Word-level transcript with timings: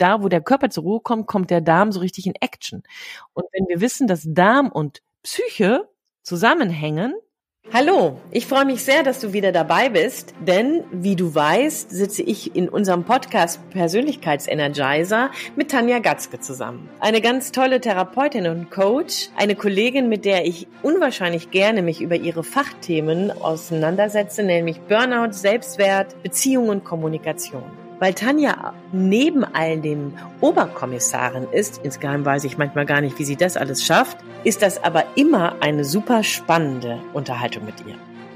da, 0.00 0.22
wo 0.22 0.28
der 0.28 0.40
Körper 0.40 0.70
zur 0.70 0.84
Ruhe 0.84 1.00
kommt, 1.00 1.26
kommt 1.26 1.50
der 1.50 1.60
Darm 1.60 1.92
so 1.92 2.00
richtig 2.00 2.26
in 2.26 2.34
Action. 2.40 2.82
Und 3.32 3.44
wenn 3.52 3.66
wir 3.68 3.80
wissen, 3.80 4.06
dass 4.06 4.24
Darm 4.26 4.70
und 4.70 5.02
Psyche 5.22 5.88
zusammenhängen, 6.22 7.14
Hallo, 7.72 8.18
ich 8.32 8.46
freue 8.46 8.64
mich 8.64 8.82
sehr, 8.82 9.04
dass 9.04 9.20
du 9.20 9.32
wieder 9.32 9.52
dabei 9.52 9.90
bist, 9.90 10.34
denn 10.40 10.82
wie 10.90 11.14
du 11.14 11.32
weißt, 11.32 11.88
sitze 11.88 12.22
ich 12.22 12.56
in 12.56 12.68
unserem 12.68 13.04
Podcast 13.04 13.60
Persönlichkeitsenergizer 13.70 15.30
mit 15.54 15.70
Tanja 15.70 16.00
Gatzke 16.00 16.40
zusammen. 16.40 16.88
Eine 16.98 17.20
ganz 17.20 17.52
tolle 17.52 17.80
Therapeutin 17.80 18.48
und 18.48 18.72
Coach, 18.72 19.28
eine 19.36 19.54
Kollegin, 19.54 20.08
mit 20.08 20.24
der 20.24 20.46
ich 20.46 20.66
unwahrscheinlich 20.82 21.52
gerne 21.52 21.82
mich 21.82 22.00
über 22.00 22.16
ihre 22.16 22.42
Fachthemen 22.42 23.30
auseinandersetze, 23.30 24.42
nämlich 24.42 24.80
Burnout, 24.80 25.32
Selbstwert, 25.32 26.20
Beziehung 26.24 26.70
und 26.70 26.82
Kommunikation. 26.82 27.89
Weil 28.00 28.14
Tanja 28.14 28.72
neben 28.92 29.44
all 29.44 29.78
dem 29.78 30.14
Oberkommissarin 30.40 31.46
ist, 31.52 31.84
insgeheim 31.84 32.24
weiß 32.24 32.44
ich 32.44 32.56
manchmal 32.56 32.86
gar 32.86 33.02
nicht, 33.02 33.18
wie 33.18 33.24
sie 33.24 33.36
das 33.36 33.58
alles 33.58 33.84
schafft, 33.84 34.16
ist 34.42 34.62
das 34.62 34.82
aber 34.82 35.04
immer 35.16 35.56
eine 35.60 35.84
super 35.84 36.24
spannende 36.24 36.98
Unterhaltung 37.12 37.66
mit 37.66 37.74
ihr. 37.86 37.96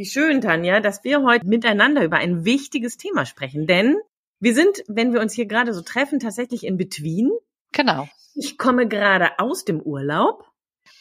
Wie 0.00 0.06
schön, 0.06 0.40
Tanja, 0.40 0.80
dass 0.80 1.04
wir 1.04 1.22
heute 1.24 1.46
miteinander 1.46 2.02
über 2.02 2.16
ein 2.16 2.46
wichtiges 2.46 2.96
Thema 2.96 3.26
sprechen. 3.26 3.66
Denn 3.66 3.98
wir 4.38 4.54
sind, 4.54 4.82
wenn 4.88 5.12
wir 5.12 5.20
uns 5.20 5.34
hier 5.34 5.44
gerade 5.44 5.74
so 5.74 5.82
treffen, 5.82 6.20
tatsächlich 6.20 6.64
in 6.64 6.78
Between. 6.78 7.30
Genau. 7.72 8.08
Ich 8.34 8.56
komme 8.56 8.88
gerade 8.88 9.38
aus 9.38 9.66
dem 9.66 9.78
Urlaub 9.78 10.50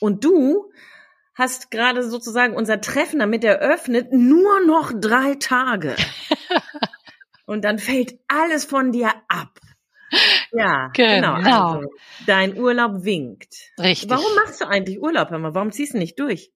und 0.02 0.25
du 0.25 0.70
hast 1.33 1.72
gerade 1.72 2.03
sozusagen 2.03 2.58
unser 2.58 2.81
Treffen 2.81 3.20
damit 3.20 3.45
eröffnet, 3.45 4.11
nur 4.11 4.66
noch 4.66 4.92
drei 4.94 5.36
Tage. 5.36 5.95
und 7.45 7.64
dann 7.64 7.80
fällt 7.80 8.20
alles 8.27 8.66
von 8.66 8.92
dir 8.92 9.14
ab. 9.30 9.61
Ja, 10.52 10.89
genau. 10.94 11.36
genau. 11.38 11.72
Also, 11.72 11.89
dein 12.25 12.58
Urlaub 12.58 13.05
winkt. 13.05 13.72
Richtig. 13.80 14.09
Warum 14.09 14.36
machst 14.36 14.59
du 14.59 14.67
eigentlich 14.67 15.02
Urlaub, 15.02 15.30
Hör 15.30 15.39
mal? 15.39 15.53
Warum 15.53 15.72
ziehst 15.72 15.94
du 15.94 16.00
nicht 16.00 16.20
durch? 16.20 16.52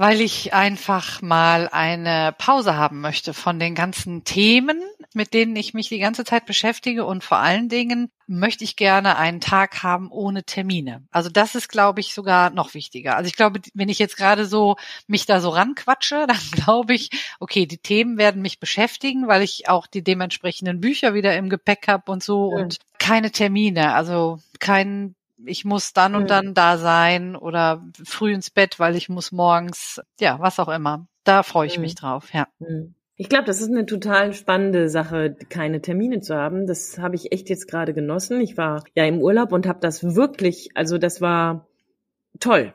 Weil 0.00 0.22
ich 0.22 0.54
einfach 0.54 1.20
mal 1.20 1.68
eine 1.70 2.34
Pause 2.38 2.74
haben 2.74 3.02
möchte 3.02 3.34
von 3.34 3.58
den 3.60 3.74
ganzen 3.74 4.24
Themen, 4.24 4.80
mit 5.12 5.34
denen 5.34 5.54
ich 5.56 5.74
mich 5.74 5.90
die 5.90 5.98
ganze 5.98 6.24
Zeit 6.24 6.46
beschäftige 6.46 7.04
und 7.04 7.22
vor 7.22 7.36
allen 7.36 7.68
Dingen 7.68 8.10
möchte 8.26 8.64
ich 8.64 8.76
gerne 8.76 9.18
einen 9.18 9.42
Tag 9.42 9.82
haben 9.82 10.10
ohne 10.10 10.42
Termine. 10.44 11.04
Also 11.10 11.28
das 11.28 11.54
ist, 11.54 11.68
glaube 11.68 12.00
ich, 12.00 12.14
sogar 12.14 12.48
noch 12.48 12.72
wichtiger. 12.72 13.16
Also 13.16 13.28
ich 13.28 13.36
glaube, 13.36 13.60
wenn 13.74 13.90
ich 13.90 13.98
jetzt 13.98 14.16
gerade 14.16 14.46
so 14.46 14.76
mich 15.06 15.26
da 15.26 15.38
so 15.38 15.50
ranquatsche, 15.50 16.26
dann 16.28 16.40
glaube 16.50 16.94
ich, 16.94 17.10
okay, 17.38 17.66
die 17.66 17.76
Themen 17.76 18.16
werden 18.16 18.40
mich 18.40 18.58
beschäftigen, 18.58 19.28
weil 19.28 19.42
ich 19.42 19.68
auch 19.68 19.86
die 19.86 20.02
dementsprechenden 20.02 20.80
Bücher 20.80 21.12
wieder 21.12 21.36
im 21.36 21.50
Gepäck 21.50 21.88
habe 21.88 22.10
und 22.10 22.22
so 22.22 22.52
mhm. 22.52 22.56
und 22.56 22.78
keine 22.98 23.32
Termine, 23.32 23.92
also 23.92 24.38
kein 24.60 25.14
ich 25.44 25.64
muss 25.64 25.92
dann 25.92 26.14
und 26.14 26.30
dann 26.30 26.54
da 26.54 26.78
sein 26.78 27.36
oder 27.36 27.84
früh 28.04 28.32
ins 28.32 28.50
Bett, 28.50 28.78
weil 28.78 28.96
ich 28.96 29.08
muss 29.08 29.32
morgens, 29.32 30.00
ja, 30.18 30.38
was 30.40 30.58
auch 30.58 30.68
immer. 30.68 31.06
Da 31.24 31.42
freue 31.42 31.66
ich 31.66 31.78
mich 31.78 31.94
drauf, 31.94 32.32
ja. 32.32 32.48
Ich 33.16 33.28
glaube, 33.28 33.44
das 33.44 33.60
ist 33.60 33.68
eine 33.68 33.84
total 33.84 34.32
spannende 34.32 34.88
Sache, 34.88 35.36
keine 35.48 35.82
Termine 35.82 36.20
zu 36.20 36.34
haben. 36.34 36.66
Das 36.66 36.98
habe 36.98 37.16
ich 37.16 37.32
echt 37.32 37.50
jetzt 37.50 37.68
gerade 37.68 37.92
genossen. 37.92 38.40
Ich 38.40 38.56
war 38.56 38.82
ja 38.94 39.04
im 39.04 39.20
Urlaub 39.20 39.52
und 39.52 39.66
habe 39.66 39.80
das 39.80 40.14
wirklich, 40.16 40.70
also 40.74 40.96
das 40.96 41.20
war 41.20 41.66
toll 42.38 42.74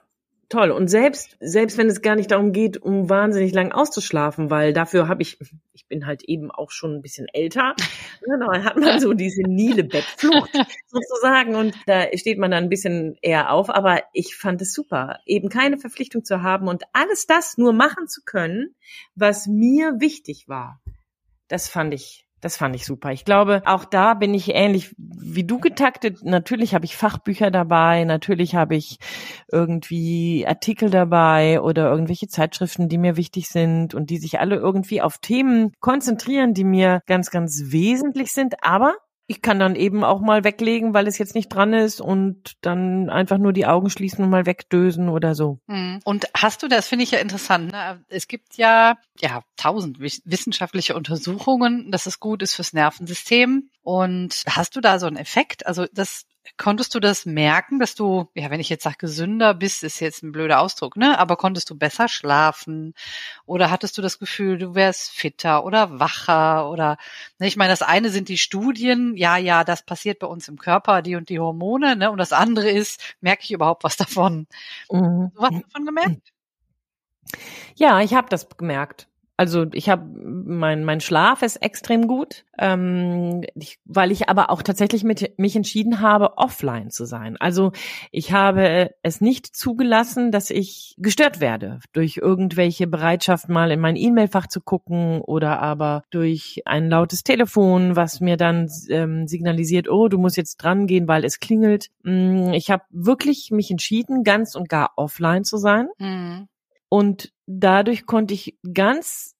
toll. 0.49 0.71
Und 0.71 0.87
selbst, 0.87 1.37
selbst 1.39 1.77
wenn 1.77 1.87
es 1.87 2.01
gar 2.01 2.15
nicht 2.15 2.31
darum 2.31 2.51
geht, 2.51 2.77
um 2.77 3.09
wahnsinnig 3.09 3.53
lang 3.53 3.71
auszuschlafen, 3.71 4.49
weil 4.49 4.73
dafür 4.73 5.07
habe 5.07 5.21
ich, 5.21 5.37
ich 5.73 5.87
bin 5.87 6.05
halt 6.05 6.23
eben 6.23 6.51
auch 6.51 6.71
schon 6.71 6.95
ein 6.95 7.01
bisschen 7.01 7.27
älter, 7.33 7.75
ne, 8.27 8.39
da 8.39 8.63
hat 8.63 8.77
man 8.77 8.99
so 8.99 9.13
diese 9.13 9.41
Nile-Bettflucht 9.43 10.51
sozusagen 10.87 11.55
und 11.55 11.75
da 11.85 12.05
steht 12.15 12.37
man 12.37 12.51
dann 12.51 12.65
ein 12.65 12.69
bisschen 12.69 13.17
eher 13.21 13.51
auf. 13.51 13.69
Aber 13.69 14.01
ich 14.13 14.35
fand 14.35 14.61
es 14.61 14.73
super, 14.73 15.19
eben 15.25 15.49
keine 15.49 15.77
Verpflichtung 15.77 16.23
zu 16.23 16.41
haben 16.41 16.67
und 16.67 16.83
alles 16.93 17.27
das 17.27 17.57
nur 17.57 17.73
machen 17.73 18.07
zu 18.07 18.21
können, 18.23 18.75
was 19.15 19.47
mir 19.47 19.99
wichtig 19.99 20.47
war. 20.47 20.81
Das 21.47 21.69
fand 21.69 21.93
ich 21.93 22.24
das 22.45 22.57
fand 22.57 22.75
ich 22.75 22.85
super. 22.85 23.11
Ich 23.11 23.25
glaube, 23.25 23.63
auch 23.65 23.85
da 23.85 24.13
bin 24.13 24.35
ich 24.35 24.53
ähnlich 24.53 24.93
wie 24.99 25.45
du 25.45 25.59
getaktet. 25.59 26.23
Natürlich 26.23 26.75
habe 26.75 26.85
ich 26.85 26.95
Fachbücher 26.95 27.49
dabei, 27.49 28.03
natürlich 28.03 28.53
habe 28.53 28.75
ich 28.75 28.99
irgendwie 29.51 30.45
Artikel 30.47 30.91
dabei 30.91 31.59
oder 31.59 31.89
irgendwelche 31.89 32.27
Zeitschriften, 32.27 32.87
die 32.87 32.99
mir 32.99 33.17
wichtig 33.17 33.49
sind 33.49 33.95
und 33.95 34.11
die 34.11 34.19
sich 34.19 34.39
alle 34.39 34.57
irgendwie 34.57 35.01
auf 35.01 35.17
Themen 35.17 35.71
konzentrieren, 35.79 36.53
die 36.53 36.65
mir 36.65 37.01
ganz, 37.07 37.31
ganz 37.31 37.71
wesentlich 37.71 38.31
sind. 38.31 38.63
Aber 38.63 38.93
ich 39.27 39.41
kann 39.41 39.59
dann 39.59 39.75
eben 39.75 40.03
auch 40.03 40.21
mal 40.21 40.43
weglegen, 40.43 40.93
weil 40.93 41.07
es 41.07 41.17
jetzt 41.17 41.33
nicht 41.33 41.49
dran 41.49 41.73
ist 41.73 41.99
und 41.99 42.53
dann 42.61 43.09
einfach 43.09 43.37
nur 43.37 43.53
die 43.53 43.65
Augen 43.65 43.89
schließen 43.89 44.23
und 44.23 44.29
mal 44.29 44.45
wegdösen 44.45 45.09
oder 45.09 45.33
so. 45.33 45.59
Hm. 45.67 45.99
Und 46.03 46.27
hast 46.35 46.61
du, 46.61 46.67
das 46.67 46.87
finde 46.87 47.03
ich 47.03 47.11
ja 47.11 47.19
interessant, 47.19 47.71
ne? 47.71 48.03
es 48.07 48.27
gibt 48.27 48.57
ja, 48.57 48.97
ja, 49.19 49.41
tausend 49.57 49.99
wissenschaftliche 49.99 50.95
Untersuchungen, 50.95 51.91
dass 51.91 52.05
es 52.05 52.19
gut 52.19 52.43
ist 52.43 52.53
fürs 52.53 52.73
Nervensystem. 52.73 53.69
Und 53.81 54.43
hast 54.47 54.75
du 54.75 54.81
da 54.81 54.99
so 54.99 55.07
einen 55.07 55.17
Effekt? 55.17 55.65
Also 55.65 55.87
das 55.91 56.25
Konntest 56.57 56.93
du 56.95 56.99
das 56.99 57.25
merken, 57.25 57.79
dass 57.79 57.95
du, 57.95 58.29
ja, 58.33 58.49
wenn 58.49 58.59
ich 58.59 58.69
jetzt 58.69 58.83
sage 58.83 58.97
gesünder 58.99 59.53
bist, 59.53 59.83
ist 59.83 59.99
jetzt 59.99 60.23
ein 60.23 60.31
blöder 60.31 60.59
Ausdruck, 60.61 60.95
ne? 60.95 61.17
Aber 61.17 61.35
konntest 61.37 61.69
du 61.69 61.75
besser 61.75 62.07
schlafen? 62.07 62.93
Oder 63.45 63.71
hattest 63.71 63.97
du 63.97 64.01
das 64.01 64.19
Gefühl, 64.19 64.57
du 64.57 64.75
wärst 64.75 65.11
fitter 65.11 65.65
oder 65.65 65.99
wacher? 65.99 66.69
Oder, 66.69 66.97
ne, 67.39 67.47
ich 67.47 67.57
meine, 67.57 67.71
das 67.71 67.81
eine 67.81 68.09
sind 68.09 68.29
die 68.29 68.37
Studien, 68.37 69.17
ja, 69.17 69.37
ja, 69.37 69.63
das 69.63 69.83
passiert 69.83 70.19
bei 70.19 70.27
uns 70.27 70.47
im 70.47 70.57
Körper, 70.57 71.01
die 71.01 71.15
und 71.15 71.29
die 71.29 71.39
Hormone, 71.39 71.95
ne? 71.95 72.11
Und 72.11 72.17
das 72.19 72.31
andere 72.31 72.69
ist, 72.69 73.15
merke 73.21 73.43
ich 73.43 73.51
überhaupt 73.51 73.83
was 73.83 73.97
davon? 73.97 74.47
Mhm. 74.91 75.31
Du 75.35 75.41
hast 75.41 75.63
davon 75.63 75.85
gemerkt? 75.85 76.31
Ja, 77.75 78.01
ich 78.01 78.13
habe 78.13 78.29
das 78.29 78.47
gemerkt. 78.49 79.07
Also 79.37 79.65
ich 79.73 79.89
habe 79.89 80.05
mein 80.45 80.85
mein 80.85 81.01
Schlaf 81.01 81.41
ist 81.41 81.57
extrem 81.57 82.07
gut, 82.07 82.45
ähm, 82.57 83.43
ich, 83.55 83.79
weil 83.83 84.11
ich 84.11 84.29
aber 84.29 84.49
auch 84.49 84.61
tatsächlich 84.61 85.03
mit 85.03 85.37
mich 85.37 85.55
entschieden 85.57 85.99
habe, 85.99 86.37
offline 86.37 86.89
zu 86.89 87.05
sein. 87.05 87.35
Also 87.37 87.73
ich 88.11 88.31
habe 88.31 88.91
es 89.03 89.19
nicht 89.19 89.47
zugelassen, 89.55 90.31
dass 90.31 90.49
ich 90.49 90.95
gestört 90.97 91.41
werde 91.41 91.79
durch 91.91 92.17
irgendwelche 92.17 92.87
Bereitschaft 92.87 93.49
mal 93.49 93.71
in 93.71 93.81
mein 93.81 93.97
E-Mail-Fach 93.97 94.47
zu 94.47 94.61
gucken 94.61 95.19
oder 95.19 95.59
aber 95.61 96.03
durch 96.11 96.61
ein 96.65 96.89
lautes 96.89 97.23
Telefon, 97.23 97.97
was 97.97 98.21
mir 98.21 98.37
dann 98.37 98.69
ähm, 98.89 99.27
signalisiert, 99.27 99.89
oh, 99.89 100.07
du 100.07 100.17
musst 100.17 100.37
jetzt 100.37 100.57
dran 100.57 100.87
gehen, 100.87 101.09
weil 101.09 101.25
es 101.25 101.39
klingelt. 101.39 101.89
Mm, 102.03 102.53
ich 102.53 102.71
habe 102.71 102.83
wirklich 102.89 103.51
mich 103.51 103.69
entschieden, 103.69 104.23
ganz 104.23 104.55
und 104.55 104.69
gar 104.69 104.93
offline 104.95 105.43
zu 105.43 105.57
sein. 105.57 105.89
Mhm. 105.99 106.47
Und 106.89 107.31
dadurch 107.45 108.05
konnte 108.05 108.33
ich 108.33 108.57
ganz 108.73 109.35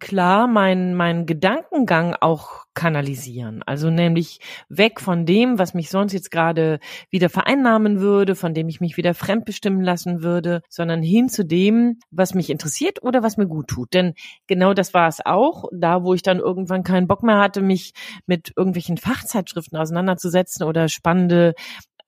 klar 0.00 0.46
meinen 0.46 0.94
meinen 0.94 1.26
Gedankengang 1.26 2.14
auch 2.20 2.64
kanalisieren. 2.74 3.62
Also 3.64 3.90
nämlich 3.90 4.40
weg 4.68 5.00
von 5.00 5.26
dem, 5.26 5.58
was 5.58 5.74
mich 5.74 5.90
sonst 5.90 6.12
jetzt 6.12 6.30
gerade 6.30 6.80
wieder 7.10 7.28
vereinnahmen 7.28 8.00
würde, 8.00 8.34
von 8.34 8.54
dem 8.54 8.68
ich 8.68 8.80
mich 8.80 8.96
wieder 8.96 9.14
fremdbestimmen 9.14 9.82
lassen 9.82 10.22
würde, 10.22 10.62
sondern 10.68 11.02
hin 11.02 11.28
zu 11.28 11.44
dem, 11.44 11.98
was 12.10 12.34
mich 12.34 12.50
interessiert 12.50 13.02
oder 13.02 13.22
was 13.22 13.36
mir 13.36 13.46
gut 13.46 13.68
tut. 13.68 13.94
Denn 13.94 14.14
genau 14.46 14.74
das 14.74 14.92
war 14.94 15.08
es 15.08 15.24
auch, 15.24 15.64
da 15.72 16.02
wo 16.02 16.14
ich 16.14 16.22
dann 16.22 16.38
irgendwann 16.38 16.82
keinen 16.82 17.06
Bock 17.06 17.22
mehr 17.22 17.38
hatte, 17.38 17.62
mich 17.62 17.92
mit 18.26 18.52
irgendwelchen 18.56 18.96
Fachzeitschriften 18.96 19.78
auseinanderzusetzen 19.78 20.66
oder 20.66 20.88
spannende 20.88 21.54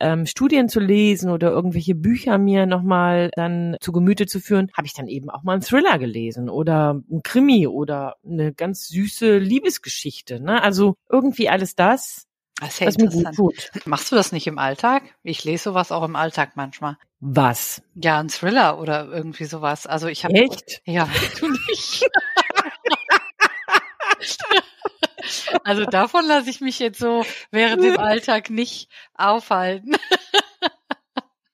ähm, 0.00 0.26
Studien 0.26 0.68
zu 0.68 0.80
lesen 0.80 1.30
oder 1.30 1.50
irgendwelche 1.50 1.94
Bücher 1.94 2.38
mir 2.38 2.66
nochmal 2.66 3.30
dann 3.34 3.76
zu 3.80 3.92
Gemüte 3.92 4.26
zu 4.26 4.40
führen, 4.40 4.70
habe 4.76 4.86
ich 4.86 4.94
dann 4.94 5.08
eben 5.08 5.30
auch 5.30 5.42
mal 5.42 5.54
einen 5.54 5.62
Thriller 5.62 5.98
gelesen 5.98 6.48
oder 6.48 7.00
ein 7.10 7.22
Krimi 7.22 7.66
oder 7.66 8.16
eine 8.24 8.52
ganz 8.52 8.88
süße 8.88 9.38
Liebesgeschichte. 9.38 10.40
Ne? 10.40 10.62
Also 10.62 10.96
irgendwie 11.10 11.48
alles 11.48 11.74
das, 11.74 12.26
das 12.60 12.78
ja 12.78 12.86
was 12.86 13.36
tut. 13.36 13.70
Machst 13.84 14.10
du 14.10 14.16
das 14.16 14.32
nicht 14.32 14.46
im 14.46 14.58
Alltag? 14.58 15.02
Ich 15.22 15.44
lese 15.44 15.64
sowas 15.64 15.92
auch 15.92 16.02
im 16.02 16.16
Alltag 16.16 16.52
manchmal. 16.54 16.96
Was? 17.20 17.82
Ja, 17.94 18.18
ein 18.18 18.28
Thriller 18.28 18.78
oder 18.78 19.08
irgendwie 19.08 19.44
sowas. 19.44 19.86
Also 19.86 20.06
ich 20.06 20.24
habe 20.24 20.34
echt. 20.34 20.80
Ja, 20.84 21.08
du 21.40 21.50
nicht. 21.50 22.08
Also 25.66 25.84
davon 25.84 26.24
lasse 26.28 26.48
ich 26.48 26.60
mich 26.60 26.78
jetzt 26.78 27.00
so 27.00 27.24
während 27.50 27.82
dem 27.82 27.98
Alltag 27.98 28.50
nicht 28.50 28.88
aufhalten. 29.14 29.96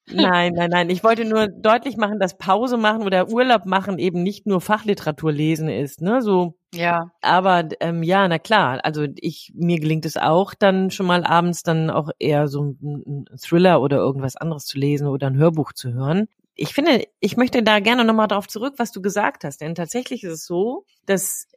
Nein, 0.07 0.53
nein, 0.55 0.69
nein. 0.69 0.91
Ich 0.91 1.03
wollte 1.03 1.25
nur 1.25 1.49
deutlich 1.49 1.97
machen, 1.97 2.19
dass 2.19 2.37
Pause 2.37 2.77
machen 2.77 3.05
oder 3.05 3.31
Urlaub 3.31 3.65
machen 3.65 3.99
eben 3.99 4.23
nicht 4.23 4.47
nur 4.47 4.61
Fachliteratur 4.61 5.33
lesen 5.33 5.71
ist, 5.71 6.03
ne? 6.03 6.21
So. 6.21 6.59
Ja. 6.75 7.11
Aber 7.23 7.67
ähm, 7.81 8.03
ja, 8.03 8.29
na 8.29 8.39
klar. 8.39 8.81
Also 8.83 9.07
ich 9.17 9.51
mir 9.55 9.81
gelingt 9.81 10.05
es 10.05 10.19
auch 10.19 10.53
dann 10.53 10.91
schon 10.91 11.07
mal 11.07 11.25
abends 11.25 11.63
dann 11.63 11.89
auch 11.89 12.11
eher 12.19 12.49
so 12.49 12.63
ein 12.83 13.25
Thriller 13.41 13.81
oder 13.81 13.97
irgendwas 13.97 14.37
anderes 14.37 14.67
zu 14.67 14.79
lesen 14.79 15.07
oder 15.07 15.29
ein 15.29 15.39
Hörbuch 15.39 15.73
zu 15.73 15.95
hören 15.95 16.29
ich 16.55 16.75
finde, 16.75 17.07
ich 17.21 17.37
möchte 17.37 17.63
da 17.63 17.81
gerne 17.81 18.05
nochmal 18.05 18.29
darauf 18.29 18.47
zurück, 18.47 18.75
was 18.77 18.93
du 18.93 19.01
gesagt 19.01 19.45
hast. 19.45 19.61
Denn 19.61 19.75
tatsächlich 19.75 20.23
ist 20.25 20.33
es 20.33 20.47
so, 20.47 20.85
dass 21.07 21.49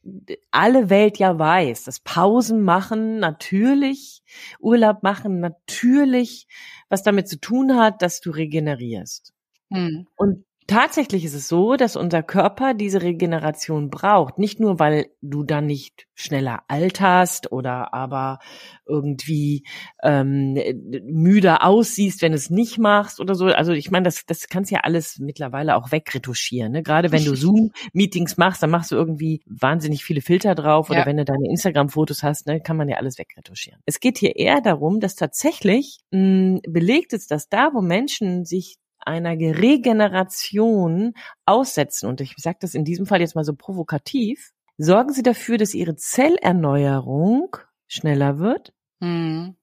alle 0.51 0.89
Welt 0.89 1.18
ja 1.18 1.38
weiß, 1.38 1.83
dass 1.83 2.00
Pausen 2.00 2.62
machen 2.62 3.19
natürlich, 3.19 4.24
Urlaub 4.59 5.03
machen 5.03 5.39
natürlich, 5.39 6.47
was 6.89 7.03
damit 7.03 7.27
zu 7.27 7.39
tun 7.39 7.75
hat, 7.75 8.01
dass 8.01 8.21
du 8.21 8.31
regenerierst. 8.31 9.33
Hm. 9.71 10.07
Und 10.15 10.45
Tatsächlich 10.67 11.23
ist 11.25 11.35
es 11.35 11.47
so, 11.47 11.75
dass 11.75 11.95
unser 11.95 12.23
Körper 12.23 12.73
diese 12.73 13.03
Regeneration 13.03 13.91
braucht. 13.91 14.39
Nicht 14.39 14.59
nur, 14.59 14.79
weil 14.79 15.07
du 15.21 15.44
dann 15.44 15.67
nicht 15.67 16.07
schneller 16.15 16.63
alterst 16.67 17.51
oder 17.51 17.94
aber 17.94 18.39
irgendwie 18.88 19.63
ähm, 20.01 20.57
müder 21.03 21.63
aussiehst, 21.63 22.23
wenn 22.23 22.31
du 22.31 22.38
es 22.38 22.50
nicht 22.50 22.79
machst 22.79 23.19
oder 23.19 23.35
so. 23.35 23.45
Also 23.45 23.73
ich 23.73 23.91
meine, 23.91 24.06
das, 24.06 24.25
das 24.25 24.47
kannst 24.47 24.71
ja 24.71 24.79
alles 24.81 25.19
mittlerweile 25.19 25.75
auch 25.75 25.91
wegretuschieren. 25.91 26.71
Ne? 26.71 26.81
Gerade 26.81 27.12
wenn 27.12 27.25
du 27.25 27.35
Zoom-Meetings 27.35 28.38
machst, 28.38 28.63
dann 28.63 28.71
machst 28.71 28.91
du 28.91 28.95
irgendwie 28.95 29.44
wahnsinnig 29.45 30.03
viele 30.03 30.21
Filter 30.21 30.56
drauf 30.56 30.89
oder 30.89 31.01
ja. 31.01 31.06
wenn 31.06 31.17
du 31.17 31.25
deine 31.25 31.47
Instagram-Fotos 31.47 32.23
hast, 32.23 32.47
ne, 32.47 32.59
kann 32.59 32.77
man 32.77 32.89
ja 32.89 32.97
alles 32.97 33.19
wegretuschieren. 33.19 33.81
Es 33.85 34.00
geht 34.00 34.17
hier 34.17 34.35
eher 34.35 34.62
darum, 34.62 35.00
dass 35.00 35.15
tatsächlich 35.15 36.00
mh, 36.09 36.62
belegt 36.67 37.13
ist, 37.13 37.29
dass 37.29 37.50
da, 37.50 37.69
wo 37.73 37.81
Menschen 37.81 38.45
sich 38.45 38.77
einer 39.06 39.31
Regeneration 39.31 41.13
aussetzen, 41.46 42.07
und 42.07 42.22
ich 42.22 42.34
sage 42.38 42.57
das 42.62 42.74
in 42.74 42.84
diesem 42.84 43.06
Fall 43.06 43.22
jetzt 43.22 43.36
mal 43.36 43.44
so 43.44 43.54
provokativ, 43.54 44.52
sorgen 44.78 45.13
Sie 45.13 45.24
dafür, 45.24 45.57
dass 45.57 45.74
Ihre 45.74 45.96
Zellerneuerung 45.96 47.57
schneller 47.88 48.40
wird. 48.40 48.74
Mhm. 49.00 49.56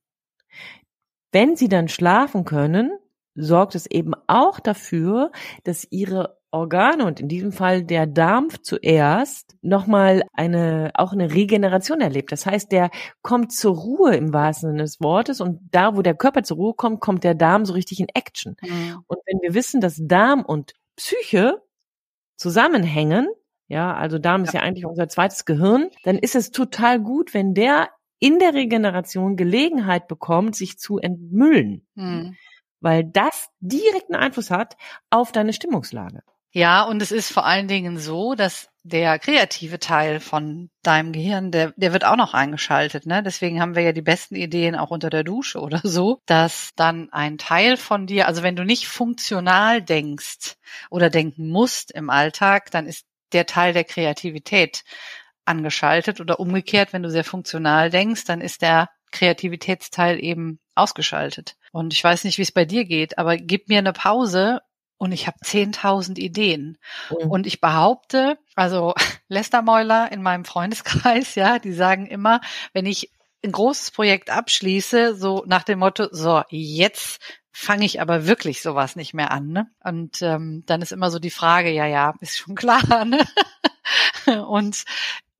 Wenn 1.33 1.56
Sie 1.56 1.69
dann 1.69 1.89
schlafen 1.89 2.44
können, 2.44 2.93
sorgt 3.35 3.75
es 3.75 3.87
eben 3.87 4.12
auch 4.27 4.61
dafür, 4.61 5.33
dass 5.65 5.87
Ihre 5.91 6.38
Organe 6.52 7.06
und 7.06 7.19
in 7.19 7.28
diesem 7.28 7.50
Fall 7.50 7.82
der 7.82 8.06
Darm 8.06 8.49
zuerst 8.62 9.56
nochmal 9.62 10.22
eine, 10.34 10.90
auch 10.94 11.12
eine 11.12 11.32
Regeneration 11.32 12.00
erlebt. 12.00 12.31
Das 12.31 12.44
heißt, 12.44 12.70
der 12.70 12.90
kommt 13.22 13.52
zur 13.52 13.75
Ruhe 13.75 14.14
im 14.14 14.32
wahrsten 14.32 14.70
Sinne 14.70 14.82
des 14.82 15.00
Wortes 15.00 15.40
und 15.40 15.60
da, 15.70 15.96
wo 15.96 16.02
der 16.02 16.14
Körper 16.14 16.43
zur 16.43 16.58
Ruhe 16.58 16.75
kommt, 16.75 17.00
kommt 17.00 17.25
der 17.25 17.34
Darm 17.34 17.64
so 17.64 17.72
richtig 17.72 18.00
in 18.00 18.08
Action. 18.12 18.56
Mhm. 18.60 19.02
Und 19.06 19.19
wenn 19.26 19.40
wir 19.40 19.54
wissen, 19.54 19.81
dass 19.81 19.99
Darm 19.99 20.44
und 20.44 20.75
Psyche 20.96 21.62
zusammenhängen, 22.37 23.28
ja, 23.69 23.94
also 23.94 24.19
Darm 24.19 24.44
ist 24.44 24.52
ja 24.52 24.60
eigentlich 24.60 24.84
unser 24.84 25.08
zweites 25.08 25.46
Gehirn, 25.46 25.88
dann 26.04 26.19
ist 26.19 26.34
es 26.34 26.50
total 26.50 27.00
gut, 27.00 27.32
wenn 27.32 27.54
der 27.54 27.88
in 28.19 28.38
der 28.38 28.52
Regeneration 28.52 29.37
Gelegenheit 29.37 30.06
bekommt, 30.06 30.54
sich 30.54 30.78
zu 30.78 30.99
entmüllen. 30.99 31.87
Mhm. 31.94 32.37
Weil 32.81 33.04
das 33.04 33.49
direkten 33.60 34.14
Einfluss 34.14 34.50
hat 34.50 34.76
auf 35.08 35.32
deine 35.32 35.52
Stimmungslage. 35.52 36.22
Ja, 36.54 36.82
und 36.82 37.00
es 37.00 37.12
ist 37.12 37.32
vor 37.32 37.46
allen 37.46 37.66
Dingen 37.66 37.99
so, 37.99 38.34
dass 38.34 38.69
der 38.82 39.19
kreative 39.19 39.78
Teil 39.78 40.20
von 40.20 40.69
deinem 40.82 41.12
Gehirn, 41.12 41.50
der, 41.50 41.72
der 41.76 41.93
wird 41.94 42.04
auch 42.04 42.16
noch 42.16 42.34
eingeschaltet. 42.34 43.06
Ne? 43.06 43.22
Deswegen 43.22 43.60
haben 43.60 43.75
wir 43.75 43.82
ja 43.82 43.93
die 43.93 44.02
besten 44.02 44.34
Ideen 44.34 44.75
auch 44.75 44.90
unter 44.90 45.08
der 45.08 45.25
Dusche 45.25 45.60
oder 45.60 45.81
so, 45.82 46.20
dass 46.26 46.70
dann 46.76 47.10
ein 47.10 47.38
Teil 47.38 47.76
von 47.78 48.06
dir, 48.06 48.26
also 48.26 48.43
wenn 48.43 48.56
du 48.56 48.64
nicht 48.64 48.88
funktional 48.88 49.81
denkst 49.81 50.56
oder 50.90 51.08
denken 51.08 51.49
musst 51.49 51.90
im 51.90 52.10
Alltag, 52.10 52.70
dann 52.70 52.87
ist 52.87 53.06
der 53.32 53.46
Teil 53.46 53.72
der 53.72 53.84
Kreativität 53.84 54.82
angeschaltet 55.46 56.20
oder 56.20 56.38
umgekehrt, 56.38 56.93
wenn 56.93 57.02
du 57.02 57.10
sehr 57.10 57.25
funktional 57.25 57.88
denkst, 57.88 58.25
dann 58.25 58.43
ist 58.43 58.60
der 58.60 58.90
Kreativitätsteil 59.10 60.22
eben 60.22 60.58
ausgeschaltet. 60.75 61.56
Und 61.72 61.94
ich 61.94 62.02
weiß 62.02 62.25
nicht, 62.25 62.38
wie 62.38 62.43
es 62.43 62.52
bei 62.52 62.64
dir 62.64 62.84
geht, 62.84 63.19
aber 63.19 63.37
gib 63.37 63.69
mir 63.69 63.78
eine 63.78 63.93
Pause 63.93 64.60
und 65.02 65.10
ich 65.10 65.26
habe 65.26 65.37
10.000 65.44 66.16
Ideen. 66.20 66.78
Mhm. 67.10 67.28
Und 67.28 67.49
ich 67.49 67.60
behaupte, 67.60 68.38
also 68.54 68.94
Lästermäuler 69.28 70.12
in 70.12 70.22
meinem 70.22 70.44
Freundeskreis, 70.44 71.34
ja, 71.34 71.58
die 71.58 71.72
sagen 71.72 72.06
immer, 72.06 72.40
wenn 72.72 72.87
ich 72.87 73.10
ein 73.44 73.50
großes 73.50 73.90
Projekt 73.90 74.31
abschließe, 74.31 75.16
so 75.16 75.43
nach 75.44 75.64
dem 75.64 75.81
Motto, 75.81 76.06
so 76.12 76.44
jetzt 76.50 77.20
fange 77.50 77.84
ich 77.84 78.00
aber 78.00 78.28
wirklich 78.28 78.62
sowas 78.62 78.94
nicht 78.94 79.12
mehr 79.12 79.32
an. 79.32 79.49
Ne? 79.49 79.66
Und 79.82 80.22
ähm, 80.22 80.62
dann 80.66 80.82
ist 80.82 80.93
immer 80.93 81.10
so 81.10 81.19
die 81.19 81.31
Frage, 81.31 81.72
ja, 81.72 81.87
ja, 81.87 82.14
ist 82.20 82.38
schon 82.38 82.54
klar. 82.54 83.04
Ne? 83.04 83.26
Und 84.46 84.84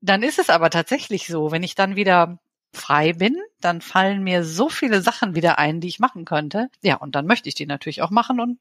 dann 0.01 0.23
ist 0.23 0.39
es 0.39 0.49
aber 0.49 0.71
tatsächlich 0.71 1.27
so, 1.27 1.51
wenn 1.51 1.63
ich 1.63 1.75
dann 1.75 1.95
wieder 1.95 2.37
frei 2.73 3.13
bin, 3.13 3.37
dann 3.61 3.79
fallen 3.79 4.23
mir 4.23 4.43
so 4.43 4.67
viele 4.67 5.01
Sachen 5.01 5.35
wieder 5.35 5.57
ein, 5.57 5.79
die 5.79 5.87
ich 5.87 5.99
machen 5.99 6.25
könnte. 6.25 6.67
Ja, 6.81 6.97
und 6.97 7.15
dann 7.15 7.27
möchte 7.27 7.47
ich 7.47 7.55
die 7.55 7.65
natürlich 7.65 8.01
auch 8.01 8.09
machen 8.09 8.41
und 8.41 8.59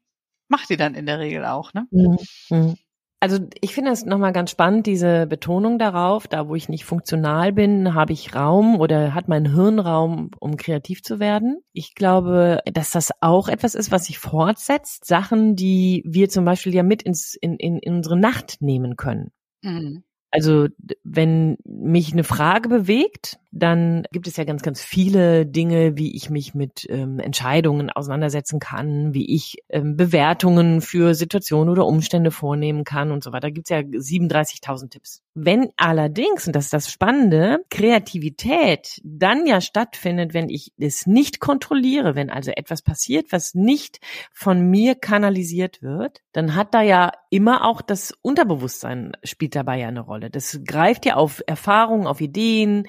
macht 0.52 0.70
die 0.70 0.76
dann 0.76 0.94
in 0.94 1.06
der 1.06 1.18
Regel 1.18 1.44
auch, 1.44 1.74
ne? 1.74 1.88
Mhm. 1.90 2.18
mhm. 2.50 2.76
Also 3.18 3.38
ich 3.60 3.72
finde 3.72 3.92
es 3.92 4.04
nochmal 4.04 4.32
ganz 4.32 4.50
spannend, 4.50 4.84
diese 4.84 5.28
Betonung 5.28 5.78
darauf, 5.78 6.26
da 6.26 6.48
wo 6.48 6.56
ich 6.56 6.68
nicht 6.68 6.84
funktional 6.84 7.52
bin, 7.52 7.94
habe 7.94 8.12
ich 8.12 8.34
Raum 8.34 8.80
oder 8.80 9.14
hat 9.14 9.28
mein 9.28 9.54
Hirn 9.54 9.78
Raum, 9.78 10.32
um 10.40 10.56
kreativ 10.56 11.04
zu 11.04 11.20
werden. 11.20 11.62
Ich 11.72 11.94
glaube, 11.94 12.58
dass 12.64 12.90
das 12.90 13.12
auch 13.20 13.46
etwas 13.46 13.76
ist, 13.76 13.92
was 13.92 14.06
sich 14.06 14.18
fortsetzt. 14.18 15.04
Sachen, 15.04 15.54
die 15.54 16.02
wir 16.04 16.30
zum 16.30 16.44
Beispiel 16.44 16.74
ja 16.74 16.82
mit 16.82 17.04
ins, 17.04 17.36
in, 17.40 17.54
in, 17.58 17.78
in 17.78 17.94
unsere 17.94 18.18
Nacht 18.18 18.56
nehmen 18.58 18.96
können. 18.96 19.30
Mhm. 19.62 20.02
Also 20.32 20.66
wenn 21.04 21.58
mich 21.64 22.12
eine 22.12 22.24
Frage 22.24 22.68
bewegt, 22.68 23.38
dann 23.52 24.04
gibt 24.12 24.26
es 24.26 24.38
ja 24.38 24.44
ganz, 24.44 24.62
ganz 24.62 24.82
viele 24.82 25.44
Dinge, 25.44 25.98
wie 25.98 26.16
ich 26.16 26.30
mich 26.30 26.54
mit 26.54 26.86
ähm, 26.88 27.18
Entscheidungen 27.18 27.90
auseinandersetzen 27.90 28.58
kann, 28.60 29.12
wie 29.12 29.34
ich 29.34 29.58
ähm, 29.68 29.94
Bewertungen 29.94 30.80
für 30.80 31.14
Situationen 31.14 31.68
oder 31.68 31.86
Umstände 31.86 32.30
vornehmen 32.30 32.84
kann 32.84 33.12
und 33.12 33.22
so 33.22 33.30
weiter. 33.30 33.48
Da 33.48 33.50
gibt 33.50 33.70
es 33.70 33.76
ja 33.76 33.80
37.000 33.80 34.90
Tipps. 34.90 35.22
Wenn 35.34 35.68
allerdings, 35.76 36.46
und 36.46 36.56
das 36.56 36.64
ist 36.64 36.72
das 36.72 36.90
Spannende, 36.90 37.58
Kreativität 37.68 39.00
dann 39.04 39.46
ja 39.46 39.60
stattfindet, 39.60 40.32
wenn 40.32 40.48
ich 40.48 40.72
es 40.78 41.06
nicht 41.06 41.38
kontrolliere, 41.38 42.14
wenn 42.14 42.30
also 42.30 42.52
etwas 42.52 42.80
passiert, 42.80 43.32
was 43.32 43.54
nicht 43.54 44.00
von 44.32 44.62
mir 44.62 44.94
kanalisiert 44.94 45.82
wird, 45.82 46.20
dann 46.32 46.54
hat 46.54 46.72
da 46.72 46.80
ja 46.80 47.12
immer 47.28 47.66
auch 47.66 47.82
das 47.82 48.14
Unterbewusstsein 48.22 49.12
spielt 49.24 49.56
dabei 49.56 49.78
ja 49.78 49.88
eine 49.88 50.00
Rolle. 50.00 50.30
Das 50.30 50.60
greift 50.66 51.06
ja 51.06 51.16
auf 51.16 51.42
Erfahrungen, 51.46 52.06
auf 52.06 52.20
Ideen, 52.20 52.86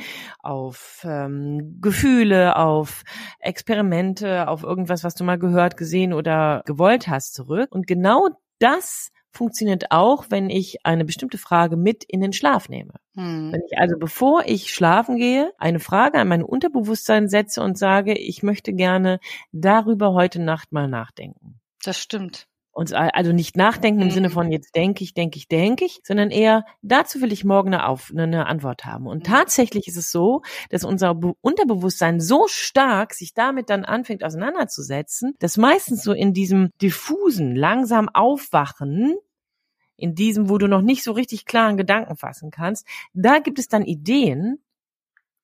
ähm, 1.04 1.80
Gefühle, 1.82 2.56
auf 2.56 3.04
Experimente, 3.40 4.48
auf 4.48 4.64
irgendwas, 4.64 5.04
was 5.04 5.16
du 5.16 5.24
mal 5.24 5.40
gehört, 5.40 5.78
gesehen 5.78 6.14
oder 6.14 6.64
gewollt 6.66 7.08
hast 7.08 7.34
zurück. 7.34 7.70
Und 7.72 7.88
genau 7.88 8.30
das 8.60 9.10
funktioniert 9.34 9.92
auch, 9.92 10.26
wenn 10.30 10.50
ich 10.50 10.86
eine 10.86 11.06
bestimmte 11.06 11.38
Frage 11.38 11.76
mit 11.76 12.04
in 12.04 12.22
den 12.22 12.34
Schlaf 12.34 12.70
nehme. 12.70 12.94
Hm. 13.16 13.52
Wenn 13.52 13.62
ich 13.70 13.78
also, 13.78 13.98
bevor 13.98 14.44
ich 14.46 14.72
schlafen 14.74 15.18
gehe, 15.18 15.52
eine 15.58 15.80
Frage 15.80 16.20
an 16.20 16.28
mein 16.28 16.44
Unterbewusstsein 16.44 17.28
setze 17.28 17.62
und 17.62 17.78
sage, 17.78 18.14
ich 18.14 18.44
möchte 18.44 18.74
gerne 18.74 19.20
darüber 19.52 20.14
heute 20.14 20.40
Nacht 20.42 20.72
mal 20.72 20.88
nachdenken. 20.88 21.60
Das 21.84 21.98
stimmt. 21.98 22.48
Und 22.76 22.92
also 22.92 23.32
nicht 23.32 23.56
nachdenken 23.56 24.02
im 24.02 24.10
Sinne 24.10 24.30
mhm. 24.30 24.34
von 24.34 24.52
jetzt 24.52 24.76
denke 24.76 25.04
ich, 25.04 25.14
denke 25.14 25.38
ich, 25.38 25.48
denke 25.48 25.86
ich, 25.86 26.02
sondern 26.04 26.32
eher 26.32 26.66
dazu 26.82 27.22
will 27.22 27.32
ich 27.32 27.46
morgen 27.46 27.72
eine, 27.72 27.88
Auf 27.88 28.12
eine 28.12 28.48
Antwort 28.48 28.84
haben. 28.84 29.06
Und 29.06 29.20
mhm. 29.20 29.32
tatsächlich 29.32 29.88
ist 29.88 29.96
es 29.96 30.12
so, 30.12 30.42
dass 30.72 30.84
unser 30.84 31.14
Be 31.14 31.34
Unterbewusstsein 31.42 32.20
so 32.20 32.48
stark 32.48 33.14
sich 33.14 33.36
damit 33.36 33.70
dann 33.70 33.86
anfängt 33.86 34.24
auseinanderzusetzen, 34.24 35.36
dass 35.38 35.56
meistens 35.56 36.02
so 36.02 36.14
in 36.14 36.34
diesem 36.34 36.72
diffusen, 36.82 37.56
langsam 37.56 38.10
aufwachen, 38.10 39.18
in 39.96 40.16
diesem, 40.16 40.50
wo 40.50 40.58
du 40.58 40.68
noch 40.68 40.82
nicht 40.82 41.04
so 41.04 41.12
richtig 41.12 41.46
klaren 41.46 41.78
Gedanken 41.78 42.16
fassen 42.16 42.50
kannst, 42.50 42.88
da 43.14 43.38
gibt 43.38 43.60
es 43.60 43.68
dann 43.68 43.84
Ideen, 43.84 44.64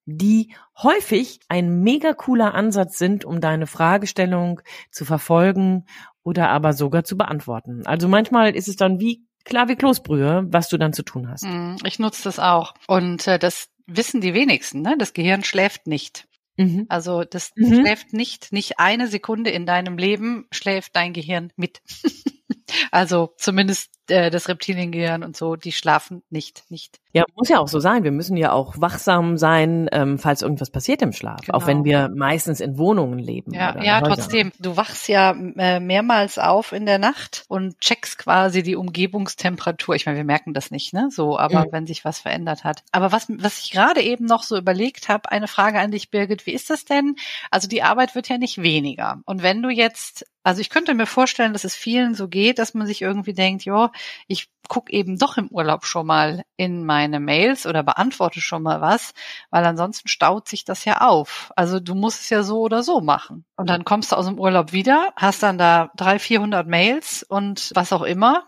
die 0.08 0.54
häufig 0.82 1.40
ein 1.48 1.82
mega 1.82 2.14
cooler 2.14 2.56
Ansatz 2.56 2.98
sind, 2.98 3.26
um 3.26 3.40
deine 3.40 3.68
Fragestellung 3.68 4.62
zu 4.90 5.06
verfolgen 5.06 5.86
oder 6.30 6.50
aber 6.50 6.74
sogar 6.74 7.04
zu 7.04 7.18
beantworten. 7.18 7.82
Also 7.86 8.08
manchmal 8.08 8.56
ist 8.56 8.68
es 8.68 8.76
dann 8.76 9.00
wie 9.00 9.26
klar 9.46 9.68
wie 9.68 9.76
Kloßbrühe, 9.76 10.46
was 10.48 10.70
du 10.70 10.78
dann 10.78 10.94
zu 10.94 11.02
tun 11.02 11.28
hast. 11.28 11.44
Mhm, 11.44 11.78
ich 11.84 11.98
nutze 11.98 12.24
das 12.24 12.38
auch. 12.38 12.76
Und 12.88 13.28
äh, 13.28 13.40
das 13.40 13.70
wissen 13.88 14.22
die 14.22 14.36
wenigsten. 14.36 14.82
Ne? 14.84 14.96
Das 15.00 15.14
Gehirn 15.14 15.44
schläft 15.44 15.88
nicht. 15.88 16.28
Mhm. 16.58 16.86
Also 16.88 17.24
das 17.24 17.52
mhm. 17.56 17.82
schläft 17.82 18.14
nicht, 18.14 18.52
nicht 18.52 18.80
eine 18.80 19.08
Sekunde 19.08 19.50
in 19.50 19.66
deinem 19.66 19.98
Leben 19.98 20.46
schläft 20.52 20.96
dein 20.96 21.14
Gehirn 21.14 21.52
mit. 21.56 21.82
also 22.92 23.34
zumindest 23.38 23.90
äh, 24.10 24.30
das 24.30 24.48
Reptiliengehirn 24.48 25.24
und 25.24 25.36
so, 25.38 25.56
die 25.56 25.72
schlafen 25.72 26.24
nicht, 26.30 26.64
nicht. 26.70 27.00
Ja, 27.12 27.24
muss 27.36 27.50
ja 27.50 27.58
auch 27.60 27.68
so 27.68 27.80
sein. 27.80 28.04
Wir 28.04 28.12
müssen 28.12 28.38
ja 28.38 28.52
auch 28.52 28.80
wachsam 28.80 29.38
sein, 29.38 29.90
ähm, 29.92 30.20
falls 30.20 30.44
irgendwas 30.44 30.70
passiert 30.70 31.02
im 31.02 31.12
Schlaf. 31.12 31.42
Genau. 31.42 31.58
Auch 31.58 31.66
wenn 31.66 31.84
genau. 31.84 32.08
wir 32.08 32.16
meistens 32.16 32.60
in 32.60 32.78
Wohnungen 32.78 33.18
leben. 33.18 33.52
Ja, 33.52 33.82
ja 33.82 34.00
trotzdem. 34.02 34.52
Du 34.60 34.78
wachst 34.78 35.08
ja 35.08 35.32
äh, 35.32 35.80
mehrmals 35.80 36.38
auf 36.38 36.72
in 36.72 36.86
der 36.86 37.00
Nacht 37.00 37.46
und 37.48 37.80
checkst 37.80 38.20
quasi 38.20 38.62
die 38.62 38.76
Umgebungstemperatur. 38.76 39.96
Ich 39.96 40.06
meine, 40.06 40.18
wir 40.18 40.24
merken 40.24 40.54
das 40.54 40.70
nicht, 40.70 40.94
ne? 40.94 41.10
So, 41.12 41.40
aber 41.40 41.66
mhm. 41.66 41.72
wenn 41.72 41.88
sich 41.88 42.06
was 42.06 42.20
verändert 42.20 42.64
hat. 42.64 42.84
Aber 42.92 43.12
was, 43.12 43.26
was 43.30 43.60
ich 43.60 43.72
gerade 43.72 44.02
eben 44.02 44.26
noch 44.26 44.44
so 44.44 44.56
überlegt 44.56 45.10
habe, 45.10 45.32
eine 45.32 45.48
Frage 45.48 45.80
an 45.80 45.90
dich, 45.90 46.12
Birgit, 46.12 46.46
wie 46.46 46.54
ist 46.54 46.70
das 46.70 46.86
denn? 46.86 47.16
Also 47.50 47.68
die 47.68 47.82
Arbeit 47.82 48.14
wird 48.14 48.30
ja 48.30 48.38
nicht 48.38 48.62
weniger. 48.62 49.22
Und 49.26 49.42
wenn 49.42 49.64
du 49.64 49.70
jetzt 49.70 50.26
also 50.42 50.62
ich 50.62 50.70
könnte 50.70 50.94
mir 50.94 51.06
vorstellen, 51.06 51.54
dass 51.54 51.64
es 51.64 51.76
vielen 51.76 52.16
so 52.16 52.28
geht, 52.28 52.60
dass 52.60 52.74
man 52.74 52.88
sich 52.88 53.02
irgendwie 53.02 53.34
denkt, 53.34 53.66
ja, 53.66 53.92
ich 54.28 54.50
gucke 54.68 54.92
eben 54.94 55.18
doch 55.18 55.38
im 55.38 55.50
Urlaub 55.50 55.86
schon 55.86 56.06
mal 56.06 56.44
in 56.56 56.86
meine 56.86 57.20
Mails 57.20 57.66
oder 57.66 57.84
beantworte 57.84 58.40
schon 58.42 58.64
mal 58.64 58.82
was, 58.82 59.14
weil 59.50 59.66
ansonsten 59.66 60.08
staut 60.08 60.48
sich 60.48 60.64
das 60.64 60.86
ja 60.86 61.02
auf. 61.02 61.52
Also 61.56 61.80
du 61.80 61.96
musst 61.96 62.22
es 62.22 62.30
ja 62.30 62.44
so 62.44 62.60
oder 62.60 62.84
so 62.84 63.02
machen. 63.02 63.46
Und 63.56 63.70
dann 63.70 63.84
kommst 63.84 64.12
du 64.12 64.16
aus 64.16 64.28
dem 64.28 64.40
Urlaub 64.40 64.72
wieder, 64.72 65.12
hast 65.16 65.44
dann 65.44 65.58
da 65.58 65.92
drei, 65.96 66.20
vierhundert 66.20 66.68
Mails 66.68 67.24
und 67.24 67.72
was 67.74 67.92
auch 67.92 68.04
immer. 68.04 68.46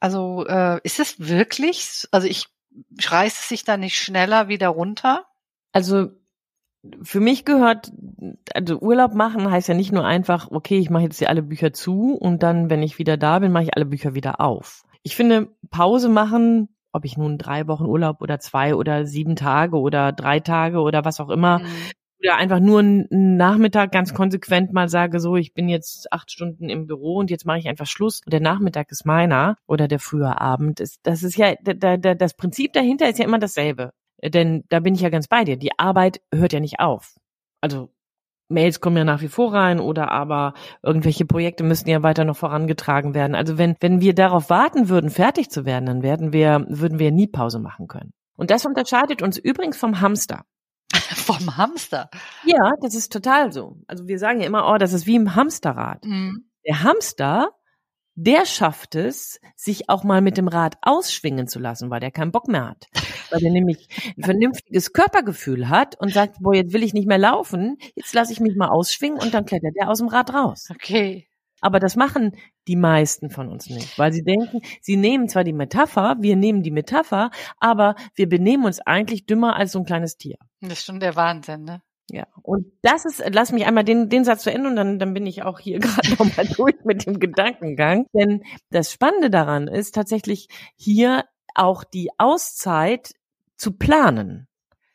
Also 0.00 0.46
äh, 0.46 0.80
ist 0.84 1.00
es 1.00 1.18
wirklich, 1.18 2.06
also 2.12 2.26
ich 2.28 2.46
reiße 3.02 3.38
es 3.40 3.48
sich 3.48 3.64
da 3.64 3.76
nicht 3.76 3.98
schneller 3.98 4.48
wieder 4.48 4.68
runter? 4.68 5.26
Also 5.72 6.10
für 7.02 7.20
mich 7.20 7.44
gehört, 7.44 7.92
also 8.54 8.78
Urlaub 8.78 9.14
machen 9.14 9.50
heißt 9.50 9.68
ja 9.68 9.74
nicht 9.74 9.92
nur 9.92 10.04
einfach, 10.04 10.50
okay, 10.50 10.78
ich 10.78 10.90
mache 10.90 11.04
jetzt 11.04 11.18
hier 11.18 11.28
alle 11.28 11.42
Bücher 11.42 11.72
zu 11.72 12.14
und 12.14 12.42
dann, 12.42 12.70
wenn 12.70 12.82
ich 12.82 12.98
wieder 12.98 13.16
da 13.16 13.38
bin, 13.40 13.52
mache 13.52 13.64
ich 13.64 13.76
alle 13.76 13.86
Bücher 13.86 14.14
wieder 14.14 14.40
auf. 14.40 14.84
Ich 15.02 15.16
finde, 15.16 15.48
Pause 15.70 16.08
machen, 16.08 16.68
ob 16.92 17.04
ich 17.04 17.16
nun 17.16 17.38
drei 17.38 17.66
Wochen 17.66 17.84
Urlaub 17.84 18.20
oder 18.22 18.38
zwei 18.38 18.74
oder 18.74 19.06
sieben 19.06 19.36
Tage 19.36 19.76
oder 19.76 20.12
drei 20.12 20.40
Tage 20.40 20.80
oder 20.80 21.04
was 21.04 21.20
auch 21.20 21.30
immer, 21.30 21.58
mhm. 21.58 21.66
oder 22.20 22.36
einfach 22.36 22.60
nur 22.60 22.80
einen 22.80 23.36
Nachmittag 23.36 23.92
ganz 23.92 24.14
konsequent 24.14 24.72
mal 24.72 24.88
sage, 24.88 25.20
so, 25.20 25.36
ich 25.36 25.54
bin 25.54 25.68
jetzt 25.68 26.12
acht 26.12 26.30
Stunden 26.30 26.68
im 26.68 26.86
Büro 26.86 27.16
und 27.16 27.30
jetzt 27.30 27.44
mache 27.44 27.58
ich 27.58 27.68
einfach 27.68 27.86
Schluss 27.86 28.22
und 28.24 28.32
der 28.32 28.40
Nachmittag 28.40 28.90
ist 28.90 29.04
meiner 29.04 29.56
oder 29.66 29.88
der 29.88 29.98
frühe 29.98 30.40
Abend. 30.40 30.80
Ist, 30.80 31.00
das 31.02 31.22
ist 31.22 31.36
ja, 31.36 31.54
da, 31.62 31.96
da, 31.96 32.14
das 32.14 32.34
Prinzip 32.34 32.72
dahinter 32.72 33.08
ist 33.08 33.18
ja 33.18 33.24
immer 33.24 33.38
dasselbe. 33.38 33.92
Denn 34.22 34.64
da 34.68 34.80
bin 34.80 34.94
ich 34.94 35.00
ja 35.00 35.10
ganz 35.10 35.28
bei 35.28 35.44
dir. 35.44 35.56
Die 35.56 35.78
Arbeit 35.78 36.20
hört 36.34 36.52
ja 36.52 36.60
nicht 36.60 36.80
auf. 36.80 37.16
Also 37.60 37.90
Mails 38.48 38.80
kommen 38.80 38.96
ja 38.96 39.04
nach 39.04 39.20
wie 39.20 39.28
vor 39.28 39.52
rein 39.52 39.78
oder 39.78 40.10
aber 40.10 40.54
irgendwelche 40.82 41.26
Projekte 41.26 41.64
müssen 41.64 41.88
ja 41.88 42.02
weiter 42.02 42.24
noch 42.24 42.36
vorangetragen 42.36 43.14
werden. 43.14 43.34
Also 43.34 43.58
wenn, 43.58 43.76
wenn 43.80 44.00
wir 44.00 44.14
darauf 44.14 44.48
warten 44.50 44.88
würden, 44.88 45.10
fertig 45.10 45.50
zu 45.50 45.66
werden, 45.66 45.86
dann 45.86 46.02
werden 46.02 46.32
wir, 46.32 46.64
würden 46.68 46.98
wir 46.98 47.12
nie 47.12 47.26
Pause 47.26 47.58
machen 47.58 47.88
können. 47.88 48.12
Und 48.36 48.50
das 48.50 48.64
unterscheidet 48.64 49.20
uns 49.20 49.36
übrigens 49.36 49.76
vom 49.76 50.00
Hamster. 50.00 50.44
vom 50.92 51.56
Hamster? 51.56 52.08
Ja, 52.44 52.72
das 52.80 52.94
ist 52.94 53.12
total 53.12 53.52
so. 53.52 53.76
Also 53.86 54.08
wir 54.08 54.18
sagen 54.18 54.40
ja 54.40 54.46
immer, 54.46 54.72
oh, 54.72 54.78
das 54.78 54.94
ist 54.94 55.06
wie 55.06 55.16
im 55.16 55.34
Hamsterrad. 55.34 56.04
Mhm. 56.04 56.48
Der 56.66 56.82
Hamster 56.82 57.50
der 58.20 58.46
schafft 58.46 58.96
es, 58.96 59.40
sich 59.54 59.88
auch 59.88 60.02
mal 60.02 60.20
mit 60.20 60.36
dem 60.36 60.48
Rad 60.48 60.76
ausschwingen 60.82 61.46
zu 61.46 61.60
lassen, 61.60 61.88
weil 61.88 62.00
der 62.00 62.10
keinen 62.10 62.32
Bock 62.32 62.48
mehr 62.48 62.66
hat. 62.66 62.88
Weil 63.30 63.44
er 63.44 63.52
nämlich 63.52 63.88
ein 64.16 64.24
vernünftiges 64.24 64.92
Körpergefühl 64.92 65.68
hat 65.68 65.94
und 66.00 66.12
sagt, 66.12 66.38
boah, 66.40 66.52
jetzt 66.52 66.72
will 66.72 66.82
ich 66.82 66.94
nicht 66.94 67.06
mehr 67.06 67.18
laufen, 67.18 67.78
jetzt 67.94 68.12
lasse 68.14 68.32
ich 68.32 68.40
mich 68.40 68.56
mal 68.56 68.70
ausschwingen 68.70 69.20
und 69.20 69.34
dann 69.34 69.44
klettert 69.44 69.76
er 69.76 69.88
aus 69.88 69.98
dem 69.98 70.08
Rad 70.08 70.34
raus. 70.34 70.66
Okay. 70.68 71.28
Aber 71.60 71.78
das 71.78 71.94
machen 71.94 72.36
die 72.66 72.74
meisten 72.74 73.30
von 73.30 73.48
uns 73.48 73.70
nicht, 73.70 73.96
weil 73.98 74.12
sie 74.12 74.24
denken, 74.24 74.62
sie 74.80 74.96
nehmen 74.96 75.28
zwar 75.28 75.44
die 75.44 75.52
Metapher, 75.52 76.16
wir 76.18 76.34
nehmen 76.34 76.64
die 76.64 76.72
Metapher, 76.72 77.30
aber 77.58 77.94
wir 78.14 78.28
benehmen 78.28 78.64
uns 78.64 78.80
eigentlich 78.80 79.26
dümmer 79.26 79.54
als 79.54 79.72
so 79.72 79.78
ein 79.78 79.84
kleines 79.84 80.16
Tier. 80.16 80.38
Das 80.60 80.72
ist 80.72 80.84
schon 80.84 80.98
der 80.98 81.14
Wahnsinn, 81.14 81.64
ne? 81.64 81.82
Ja, 82.10 82.26
und 82.42 82.66
das 82.82 83.04
ist, 83.04 83.22
lass 83.32 83.52
mich 83.52 83.66
einmal 83.66 83.84
den, 83.84 84.08
den 84.08 84.24
Satz 84.24 84.42
zu 84.42 84.50
Ende 84.50 84.70
und 84.70 84.76
dann, 84.76 84.98
dann 84.98 85.12
bin 85.12 85.26
ich 85.26 85.42
auch 85.42 85.58
hier 85.58 85.78
gerade 85.80 86.10
nochmal 86.10 86.46
durch 86.56 86.76
mit 86.84 87.06
dem 87.06 87.20
Gedankengang. 87.20 88.06
Denn 88.14 88.42
das 88.70 88.92
Spannende 88.92 89.30
daran 89.30 89.68
ist 89.68 89.94
tatsächlich 89.94 90.48
hier 90.76 91.24
auch 91.54 91.84
die 91.84 92.10
Auszeit 92.18 93.12
zu 93.56 93.72
planen. 93.72 94.46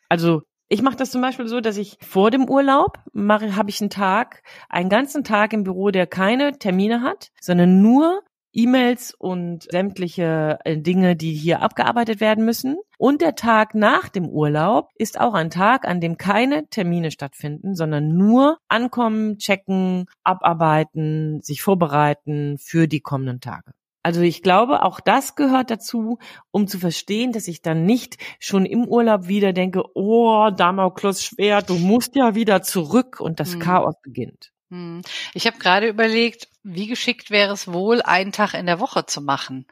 Also 0.10 0.41
ich 0.70 0.82
mache 0.82 0.96
das 0.96 1.12
zum 1.12 1.22
Beispiel 1.22 1.48
so, 1.48 1.62
dass 1.62 1.77
ich 1.77 1.98
vor 2.01 2.32
dem 2.32 2.50
Urlaub 2.50 2.98
mache, 3.12 3.55
habe 3.55 3.70
ich 3.70 3.79
einen 3.79 3.91
Tag, 3.91 4.41
einen 4.70 4.89
ganzen 4.89 5.24
Tag 5.24 5.53
im 5.53 5.63
Büro, 5.63 5.91
der 5.91 6.08
keine 6.08 6.58
Termine 6.58 7.01
hat, 7.01 7.32
sondern 7.39 7.82
nur 7.82 8.24
E-Mails 8.53 9.13
und 9.13 9.63
sämtliche 9.72 10.60
äh, 10.63 10.77
Dinge, 10.77 11.15
die 11.15 11.33
hier 11.33 11.62
abgearbeitet 11.62 12.19
werden 12.19 12.45
müssen. 12.45 12.77
Und 12.98 13.22
der 13.22 13.36
Tag 13.36 13.75
nach 13.75 14.10
dem 14.10 14.29
Urlaub 14.29 14.89
ist 14.95 15.19
auch 15.19 15.33
ein 15.33 15.50
Tag, 15.50 15.88
an 15.88 16.00
dem 16.00 16.17
keine 16.17 16.67
Termine 16.69 17.12
stattfinden, 17.12 17.75
sondern 17.75 18.15
nur 18.15 18.60
ankommen, 18.69 19.38
checken, 19.38 20.05
abarbeiten, 20.24 21.41
sich 21.41 21.62
vorbereiten 21.62 22.57
für 22.60 22.88
die 22.88 23.01
kommenden 23.01 23.41
Tage. 23.41 23.74
Also 24.03 24.19
ich 24.19 24.43
glaube, 24.43 24.83
auch 24.83 25.00
das 25.00 25.36
gehört 25.36 25.72
dazu, 25.72 26.19
um 26.51 26.67
zu 26.67 26.77
verstehen, 26.77 27.31
dass 27.31 27.48
ich 27.48 27.62
dann 27.62 27.86
nicht 27.86 28.17
schon 28.38 28.65
im 28.65 28.86
Urlaub 28.86 29.27
wieder 29.27 29.53
denke, 29.53 29.83
oh, 29.95 30.50
Damoklus 30.50 31.24
Schwert, 31.24 31.69
du 31.69 31.75
musst 31.75 32.15
ja 32.17 32.36
wieder 32.36 32.62
zurück 32.62 33.22
und 33.22 33.39
das 33.39 33.53
hm. 33.53 33.60
Chaos 33.60 33.95
beginnt. 34.03 34.52
Hm. 34.74 35.03
Ich 35.36 35.46
habe 35.46 35.60
gerade 35.60 35.88
überlegt, 35.88 36.48
wie 36.63 36.88
geschickt 36.88 37.30
wäre 37.30 37.53
es 37.53 37.72
wohl, 37.72 38.01
einen 38.01 38.32
Tag 38.32 38.56
in 38.56 38.65
der 38.65 38.80
Woche 38.80 39.06
zu 39.06 39.22
machen, 39.22 39.68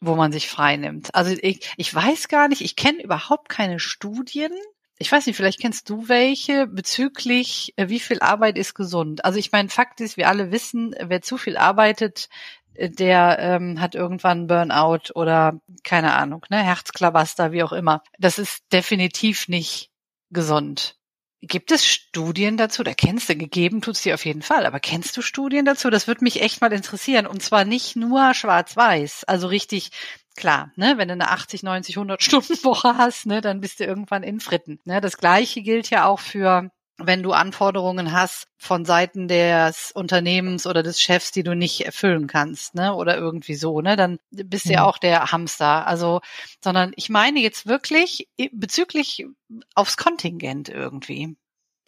wo 0.00 0.14
man 0.14 0.30
sich 0.30 0.48
frei 0.48 0.76
nimmt. 0.76 1.12
Also 1.12 1.36
ich, 1.42 1.68
ich 1.76 1.92
weiß 1.92 2.28
gar 2.28 2.46
nicht, 2.46 2.60
ich 2.60 2.76
kenne 2.76 3.02
überhaupt 3.02 3.48
keine 3.48 3.80
Studien. 3.80 4.52
Ich 4.96 5.10
weiß 5.10 5.26
nicht, 5.26 5.34
vielleicht 5.34 5.60
kennst 5.60 5.90
du 5.90 6.08
welche 6.08 6.68
bezüglich, 6.68 7.72
äh, 7.76 7.88
wie 7.88 7.98
viel 7.98 8.20
Arbeit 8.20 8.58
ist 8.58 8.74
gesund. 8.74 9.24
Also 9.24 9.40
ich 9.40 9.50
meine, 9.50 9.70
Fakt 9.70 10.00
ist, 10.00 10.16
wir 10.16 10.28
alle 10.28 10.52
wissen, 10.52 10.94
wer 11.00 11.20
zu 11.20 11.36
viel 11.36 11.56
arbeitet, 11.56 12.28
äh, 12.74 12.90
der 12.90 13.38
ähm, 13.40 13.80
hat 13.80 13.96
irgendwann 13.96 14.46
Burnout 14.46 15.12
oder 15.16 15.60
keine 15.82 16.14
Ahnung, 16.14 16.46
ne, 16.48 16.62
Herzklabaster, 16.62 17.50
wie 17.50 17.64
auch 17.64 17.72
immer. 17.72 18.04
Das 18.20 18.38
ist 18.38 18.72
definitiv 18.72 19.48
nicht 19.48 19.90
gesund. 20.30 20.97
Gibt 21.40 21.70
es 21.70 21.86
Studien 21.86 22.56
dazu? 22.56 22.82
Da 22.82 22.94
kennst 22.94 23.28
du, 23.28 23.36
gegeben 23.36 23.80
tut's 23.80 24.02
dir 24.02 24.14
auf 24.14 24.24
jeden 24.24 24.42
Fall, 24.42 24.66
aber 24.66 24.80
kennst 24.80 25.16
du 25.16 25.22
Studien 25.22 25.64
dazu? 25.64 25.88
Das 25.88 26.08
würde 26.08 26.24
mich 26.24 26.42
echt 26.42 26.60
mal 26.60 26.72
interessieren. 26.72 27.26
Und 27.26 27.42
zwar 27.42 27.64
nicht 27.64 27.94
nur 27.94 28.34
schwarz-weiß, 28.34 29.24
also 29.24 29.46
richtig 29.46 29.90
klar, 30.36 30.72
ne, 30.76 30.94
wenn 30.96 31.08
du 31.08 31.14
eine 31.14 31.30
80, 31.30 31.62
90, 31.62 31.96
100 31.96 32.22
Stunden 32.22 32.64
Woche 32.64 32.96
hast, 32.96 33.26
ne, 33.26 33.40
dann 33.40 33.60
bist 33.60 33.80
du 33.80 33.84
irgendwann 33.84 34.22
in 34.22 34.40
Fritten. 34.40 34.80
Ne, 34.84 35.00
das 35.00 35.18
gleiche 35.18 35.62
gilt 35.62 35.90
ja 35.90 36.06
auch 36.06 36.20
für 36.20 36.70
wenn 36.98 37.22
du 37.22 37.32
Anforderungen 37.32 38.12
hast 38.12 38.48
von 38.56 38.84
Seiten 38.84 39.28
des 39.28 39.92
Unternehmens 39.92 40.66
oder 40.66 40.82
des 40.82 41.00
Chefs, 41.00 41.30
die 41.30 41.44
du 41.44 41.54
nicht 41.54 41.86
erfüllen 41.86 42.26
kannst, 42.26 42.74
ne, 42.74 42.94
oder 42.94 43.16
irgendwie 43.16 43.54
so, 43.54 43.80
ne, 43.80 43.96
dann 43.96 44.18
bist 44.30 44.66
du 44.66 44.72
ja 44.72 44.84
auch 44.84 44.98
der 44.98 45.30
Hamster. 45.30 45.86
Also, 45.86 46.20
sondern 46.62 46.92
ich 46.96 47.08
meine 47.08 47.40
jetzt 47.40 47.66
wirklich 47.66 48.28
bezüglich 48.52 49.26
aufs 49.74 49.96
Kontingent 49.96 50.68
irgendwie. 50.68 51.36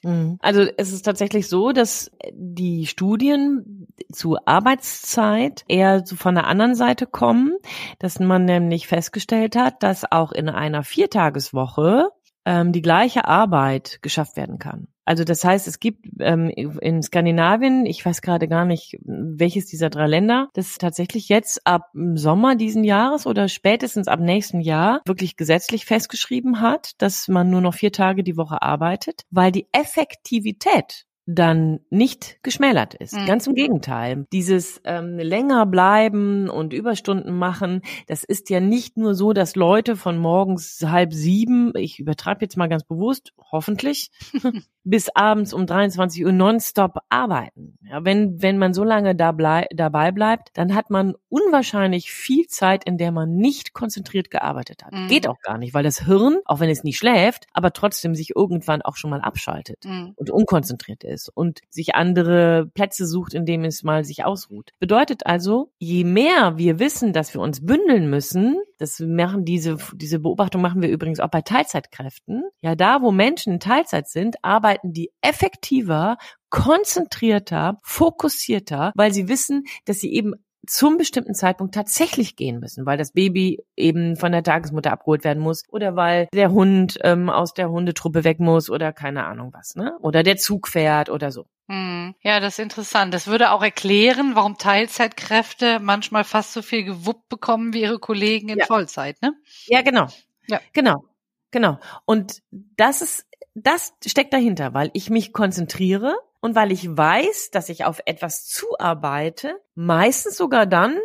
Mhm. 0.02 0.38
Also 0.40 0.62
es 0.76 0.92
ist 0.92 1.02
tatsächlich 1.02 1.48
so, 1.48 1.72
dass 1.72 2.10
die 2.32 2.86
Studien 2.86 3.88
zu 4.12 4.38
Arbeitszeit 4.46 5.64
eher 5.68 6.06
so 6.06 6.16
von 6.16 6.34
der 6.34 6.46
anderen 6.46 6.74
Seite 6.74 7.06
kommen, 7.06 7.52
dass 7.98 8.18
man 8.18 8.44
nämlich 8.44 8.86
festgestellt 8.86 9.56
hat, 9.56 9.82
dass 9.82 10.10
auch 10.10 10.32
in 10.32 10.48
einer 10.48 10.84
Viertageswoche 10.84 12.08
ähm, 12.50 12.72
die 12.72 12.82
gleiche 12.82 13.26
Arbeit 13.26 14.00
geschafft 14.02 14.36
werden 14.36 14.58
kann. 14.58 14.88
Also 15.04 15.22
das 15.22 15.44
heißt, 15.44 15.68
es 15.68 15.78
gibt 15.78 16.06
ähm, 16.18 16.48
in 16.48 17.02
Skandinavien, 17.02 17.86
ich 17.86 18.04
weiß 18.04 18.22
gerade 18.22 18.48
gar 18.48 18.64
nicht, 18.64 18.98
welches 19.04 19.66
dieser 19.66 19.88
drei 19.88 20.08
Länder, 20.08 20.48
das 20.52 20.78
tatsächlich 20.78 21.28
jetzt 21.28 21.64
ab 21.64 21.90
Sommer 22.14 22.56
diesen 22.56 22.82
Jahres 22.82 23.26
oder 23.26 23.48
spätestens 23.48 24.08
ab 24.08 24.18
nächsten 24.18 24.60
Jahr 24.60 25.00
wirklich 25.06 25.36
gesetzlich 25.36 25.84
festgeschrieben 25.84 26.60
hat, 26.60 26.92
dass 26.98 27.28
man 27.28 27.50
nur 27.50 27.60
noch 27.60 27.74
vier 27.74 27.92
Tage 27.92 28.24
die 28.24 28.36
Woche 28.36 28.62
arbeitet, 28.62 29.22
weil 29.30 29.52
die 29.52 29.66
Effektivität 29.72 31.06
dann 31.34 31.80
nicht 31.90 32.38
geschmälert 32.42 32.94
ist. 32.94 33.14
Mhm. 33.14 33.26
Ganz 33.26 33.46
im 33.46 33.54
Gegenteil. 33.54 34.26
Dieses 34.32 34.80
ähm, 34.84 35.18
länger 35.18 35.66
bleiben 35.66 36.48
und 36.48 36.72
Überstunden 36.72 37.36
machen, 37.36 37.82
das 38.06 38.24
ist 38.24 38.50
ja 38.50 38.60
nicht 38.60 38.96
nur 38.96 39.14
so, 39.14 39.32
dass 39.32 39.56
Leute 39.56 39.96
von 39.96 40.18
morgens 40.18 40.80
halb 40.84 41.12
sieben, 41.12 41.72
ich 41.76 41.98
übertreibe 41.98 42.42
jetzt 42.42 42.56
mal 42.56 42.68
ganz 42.68 42.84
bewusst, 42.84 43.32
hoffentlich, 43.50 44.10
bis 44.84 45.08
abends 45.14 45.52
um 45.52 45.66
23 45.66 46.24
Uhr 46.24 46.32
nonstop 46.32 46.98
arbeiten. 47.08 47.78
Ja, 47.82 48.04
wenn, 48.04 48.40
wenn 48.40 48.58
man 48.58 48.72
so 48.72 48.84
lange 48.84 49.14
da 49.14 49.32
blei 49.32 49.66
dabei 49.74 50.10
bleibt, 50.10 50.50
dann 50.54 50.74
hat 50.74 50.90
man 50.90 51.14
unwahrscheinlich 51.28 52.10
viel 52.10 52.46
Zeit, 52.46 52.84
in 52.84 52.96
der 52.96 53.12
man 53.12 53.36
nicht 53.36 53.74
konzentriert 53.74 54.30
gearbeitet 54.30 54.84
hat. 54.84 54.92
Mhm. 54.92 55.08
Geht 55.08 55.28
auch 55.28 55.40
gar 55.42 55.58
nicht, 55.58 55.74
weil 55.74 55.82
das 55.82 56.06
Hirn, 56.06 56.38
auch 56.44 56.60
wenn 56.60 56.70
es 56.70 56.82
nie 56.82 56.92
schläft, 56.92 57.46
aber 57.52 57.72
trotzdem 57.72 58.14
sich 58.14 58.34
irgendwann 58.34 58.82
auch 58.82 58.96
schon 58.96 59.10
mal 59.10 59.20
abschaltet 59.20 59.84
mhm. 59.84 60.12
und 60.16 60.30
unkonzentriert 60.30 61.04
ist 61.04 61.28
und 61.28 61.60
sich 61.68 61.94
andere 61.94 62.66
Plätze 62.72 63.06
sucht, 63.06 63.34
in 63.34 63.44
dem 63.44 63.64
es 63.64 63.82
mal 63.82 64.04
sich 64.04 64.24
ausruht. 64.24 64.70
Bedeutet 64.78 65.26
also, 65.26 65.72
je 65.78 66.04
mehr 66.04 66.56
wir 66.56 66.78
wissen, 66.78 67.12
dass 67.12 67.34
wir 67.34 67.40
uns 67.40 67.64
bündeln 67.64 68.08
müssen, 68.08 68.56
das 68.78 68.98
machen 68.98 69.44
diese, 69.44 69.76
diese 69.94 70.20
Beobachtung 70.20 70.62
machen 70.62 70.80
wir 70.80 70.88
übrigens 70.88 71.20
auch 71.20 71.28
bei 71.28 71.42
Teilzeitkräften. 71.42 72.44
Ja, 72.62 72.74
da, 72.74 73.02
wo 73.02 73.12
Menschen 73.12 73.54
in 73.54 73.60
Teilzeit 73.60 74.08
sind, 74.08 74.42
arbeiten 74.42 74.69
die 74.82 75.10
effektiver, 75.20 76.18
konzentrierter, 76.48 77.78
fokussierter, 77.82 78.92
weil 78.94 79.12
sie 79.12 79.28
wissen, 79.28 79.64
dass 79.84 80.00
sie 80.00 80.12
eben 80.12 80.34
zum 80.66 80.98
bestimmten 80.98 81.34
Zeitpunkt 81.34 81.74
tatsächlich 81.74 82.36
gehen 82.36 82.60
müssen, 82.60 82.84
weil 82.86 82.98
das 82.98 83.12
Baby 83.12 83.64
eben 83.76 84.16
von 84.16 84.32
der 84.32 84.42
Tagesmutter 84.42 84.92
abgeholt 84.92 85.24
werden 85.24 85.42
muss 85.42 85.64
oder 85.68 85.96
weil 85.96 86.28
der 86.34 86.50
Hund 86.50 86.98
ähm, 87.02 87.30
aus 87.30 87.54
der 87.54 87.70
Hundetruppe 87.70 88.24
weg 88.24 88.40
muss 88.40 88.68
oder 88.68 88.92
keine 88.92 89.24
Ahnung 89.24 89.52
was, 89.52 89.74
ne? 89.74 89.96
Oder 90.00 90.22
der 90.22 90.36
Zug 90.36 90.68
fährt 90.68 91.08
oder 91.08 91.30
so. 91.30 91.46
Hm. 91.68 92.14
Ja, 92.20 92.40
das 92.40 92.54
ist 92.54 92.62
interessant. 92.62 93.14
Das 93.14 93.26
würde 93.26 93.52
auch 93.52 93.62
erklären, 93.62 94.32
warum 94.34 94.58
Teilzeitkräfte 94.58 95.78
manchmal 95.80 96.24
fast 96.24 96.52
so 96.52 96.62
viel 96.62 96.84
gewuppt 96.84 97.28
bekommen 97.28 97.72
wie 97.72 97.82
ihre 97.82 97.98
Kollegen 97.98 98.48
in 98.48 98.58
ja. 98.58 98.66
Vollzeit, 98.66 99.20
ne? 99.22 99.34
Ja, 99.66 99.82
genau. 99.82 100.08
Ja. 100.46 100.60
Genau. 100.72 101.04
Genau. 101.52 101.78
Und 102.04 102.42
das 102.50 103.02
ist, 103.02 103.26
das 103.62 103.94
steckt 104.04 104.32
dahinter, 104.32 104.74
weil 104.74 104.90
ich 104.92 105.10
mich 105.10 105.32
konzentriere 105.32 106.16
und 106.40 106.54
weil 106.54 106.72
ich 106.72 106.88
weiß, 106.88 107.50
dass 107.50 107.68
ich 107.68 107.84
auf 107.84 108.00
etwas 108.06 108.46
zuarbeite, 108.46 109.60
meistens 109.74 110.36
sogar 110.36 110.66
dann 110.66 110.98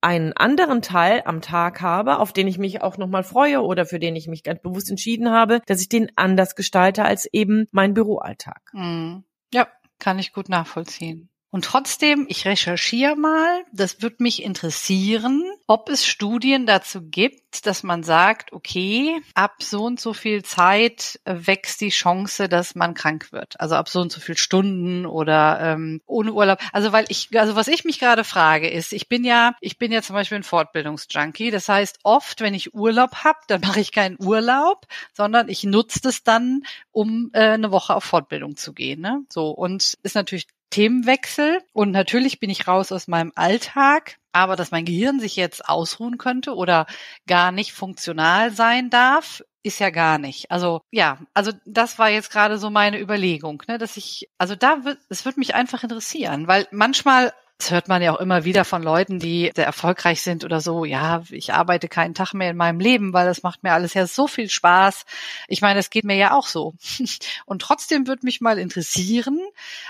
einen 0.00 0.34
anderen 0.34 0.82
Teil 0.82 1.22
am 1.24 1.40
Tag 1.40 1.80
habe, 1.80 2.18
auf 2.18 2.32
den 2.32 2.46
ich 2.46 2.58
mich 2.58 2.82
auch 2.82 2.96
nochmal 2.98 3.24
freue 3.24 3.62
oder 3.62 3.86
für 3.86 3.98
den 3.98 4.14
ich 4.14 4.28
mich 4.28 4.42
ganz 4.42 4.60
bewusst 4.60 4.90
entschieden 4.90 5.30
habe, 5.30 5.60
dass 5.66 5.80
ich 5.80 5.88
den 5.88 6.12
anders 6.16 6.54
gestalte 6.54 7.04
als 7.04 7.26
eben 7.32 7.66
mein 7.72 7.94
Büroalltag. 7.94 8.60
Hm. 8.72 9.24
Ja, 9.52 9.68
kann 9.98 10.18
ich 10.18 10.32
gut 10.32 10.48
nachvollziehen. 10.48 11.30
Und 11.50 11.64
trotzdem, 11.64 12.26
ich 12.28 12.44
recherchiere 12.44 13.16
mal, 13.16 13.64
das 13.72 14.02
wird 14.02 14.20
mich 14.20 14.42
interessieren, 14.42 15.42
ob 15.66 15.88
es 15.88 16.04
Studien 16.04 16.66
dazu 16.66 17.00
gibt, 17.02 17.66
dass 17.66 17.82
man 17.82 18.02
sagt, 18.02 18.52
okay, 18.52 19.20
ab 19.34 19.62
so 19.62 19.84
und 19.84 20.00
so 20.00 20.12
viel 20.12 20.42
Zeit 20.42 21.20
wächst 21.24 21.80
die 21.80 21.90
Chance, 21.90 22.48
dass 22.48 22.74
man 22.74 22.94
krank 22.94 23.32
wird. 23.32 23.58
Also 23.60 23.76
ab 23.76 23.88
so 23.88 24.00
und 24.00 24.12
so 24.12 24.20
viel 24.20 24.36
Stunden 24.36 25.06
oder 25.06 25.60
ähm, 25.60 26.02
ohne 26.04 26.32
Urlaub. 26.32 26.58
Also 26.72 26.92
weil 26.92 27.06
ich, 27.08 27.30
also 27.38 27.56
was 27.56 27.68
ich 27.68 27.84
mich 27.84 28.00
gerade 28.00 28.24
frage, 28.24 28.68
ist, 28.68 28.92
ich 28.92 29.08
bin 29.08 29.24
ja, 29.24 29.54
ich 29.60 29.78
bin 29.78 29.92
ja 29.92 30.02
zum 30.02 30.14
Beispiel 30.14 30.36
ein 30.36 30.42
Fortbildungsjunkie. 30.42 31.50
Das 31.50 31.68
heißt, 31.68 32.00
oft, 32.02 32.40
wenn 32.40 32.54
ich 32.54 32.74
Urlaub 32.74 33.24
habe, 33.24 33.38
dann 33.46 33.60
mache 33.62 33.80
ich 33.80 33.92
keinen 33.92 34.18
Urlaub, 34.20 34.86
sondern 35.14 35.48
ich 35.48 35.64
nutze 35.64 36.00
das 36.02 36.22
dann, 36.22 36.64
um 36.90 37.30
äh, 37.32 37.40
eine 37.40 37.70
Woche 37.70 37.94
auf 37.94 38.04
Fortbildung 38.04 38.56
zu 38.56 38.72
gehen. 38.72 39.00
Ne? 39.00 39.22
So 39.30 39.50
und 39.50 39.96
ist 40.02 40.16
natürlich 40.16 40.48
Themenwechsel 40.76 41.62
und 41.72 41.90
natürlich 41.90 42.38
bin 42.38 42.50
ich 42.50 42.68
raus 42.68 42.92
aus 42.92 43.08
meinem 43.08 43.32
Alltag, 43.34 44.18
aber 44.32 44.56
dass 44.56 44.72
mein 44.72 44.84
Gehirn 44.84 45.20
sich 45.20 45.34
jetzt 45.34 45.66
ausruhen 45.66 46.18
könnte 46.18 46.54
oder 46.54 46.84
gar 47.26 47.50
nicht 47.50 47.72
funktional 47.72 48.50
sein 48.50 48.90
darf, 48.90 49.42
ist 49.62 49.78
ja 49.78 49.88
gar 49.88 50.18
nicht. 50.18 50.50
Also 50.50 50.82
ja, 50.90 51.16
also 51.32 51.52
das 51.64 51.98
war 51.98 52.10
jetzt 52.10 52.30
gerade 52.30 52.58
so 52.58 52.68
meine 52.68 53.00
Überlegung, 53.00 53.62
ne, 53.68 53.78
dass 53.78 53.96
ich, 53.96 54.28
also 54.36 54.54
da 54.54 54.84
wird, 54.84 54.98
es 55.08 55.24
wird 55.24 55.38
mich 55.38 55.54
einfach 55.54 55.82
interessieren, 55.82 56.46
weil 56.46 56.68
manchmal 56.72 57.32
das 57.58 57.70
hört 57.70 57.88
man 57.88 58.02
ja 58.02 58.14
auch 58.14 58.20
immer 58.20 58.44
wieder 58.44 58.64
von 58.64 58.82
Leuten, 58.82 59.18
die 59.18 59.50
sehr 59.54 59.64
erfolgreich 59.64 60.22
sind 60.22 60.44
oder 60.44 60.60
so. 60.60 60.84
Ja, 60.84 61.22
ich 61.30 61.54
arbeite 61.54 61.88
keinen 61.88 62.14
Tag 62.14 62.34
mehr 62.34 62.50
in 62.50 62.56
meinem 62.56 62.80
Leben, 62.80 63.12
weil 63.12 63.26
das 63.26 63.42
macht 63.42 63.62
mir 63.62 63.72
alles 63.72 63.94
ja 63.94 64.06
so 64.06 64.26
viel 64.26 64.50
Spaß. 64.50 65.04
Ich 65.48 65.62
meine, 65.62 65.80
es 65.80 65.88
geht 65.88 66.04
mir 66.04 66.16
ja 66.16 66.32
auch 66.32 66.46
so. 66.46 66.74
Und 67.46 67.62
trotzdem 67.62 68.06
würde 68.06 68.26
mich 68.26 68.40
mal 68.40 68.58
interessieren, 68.58 69.40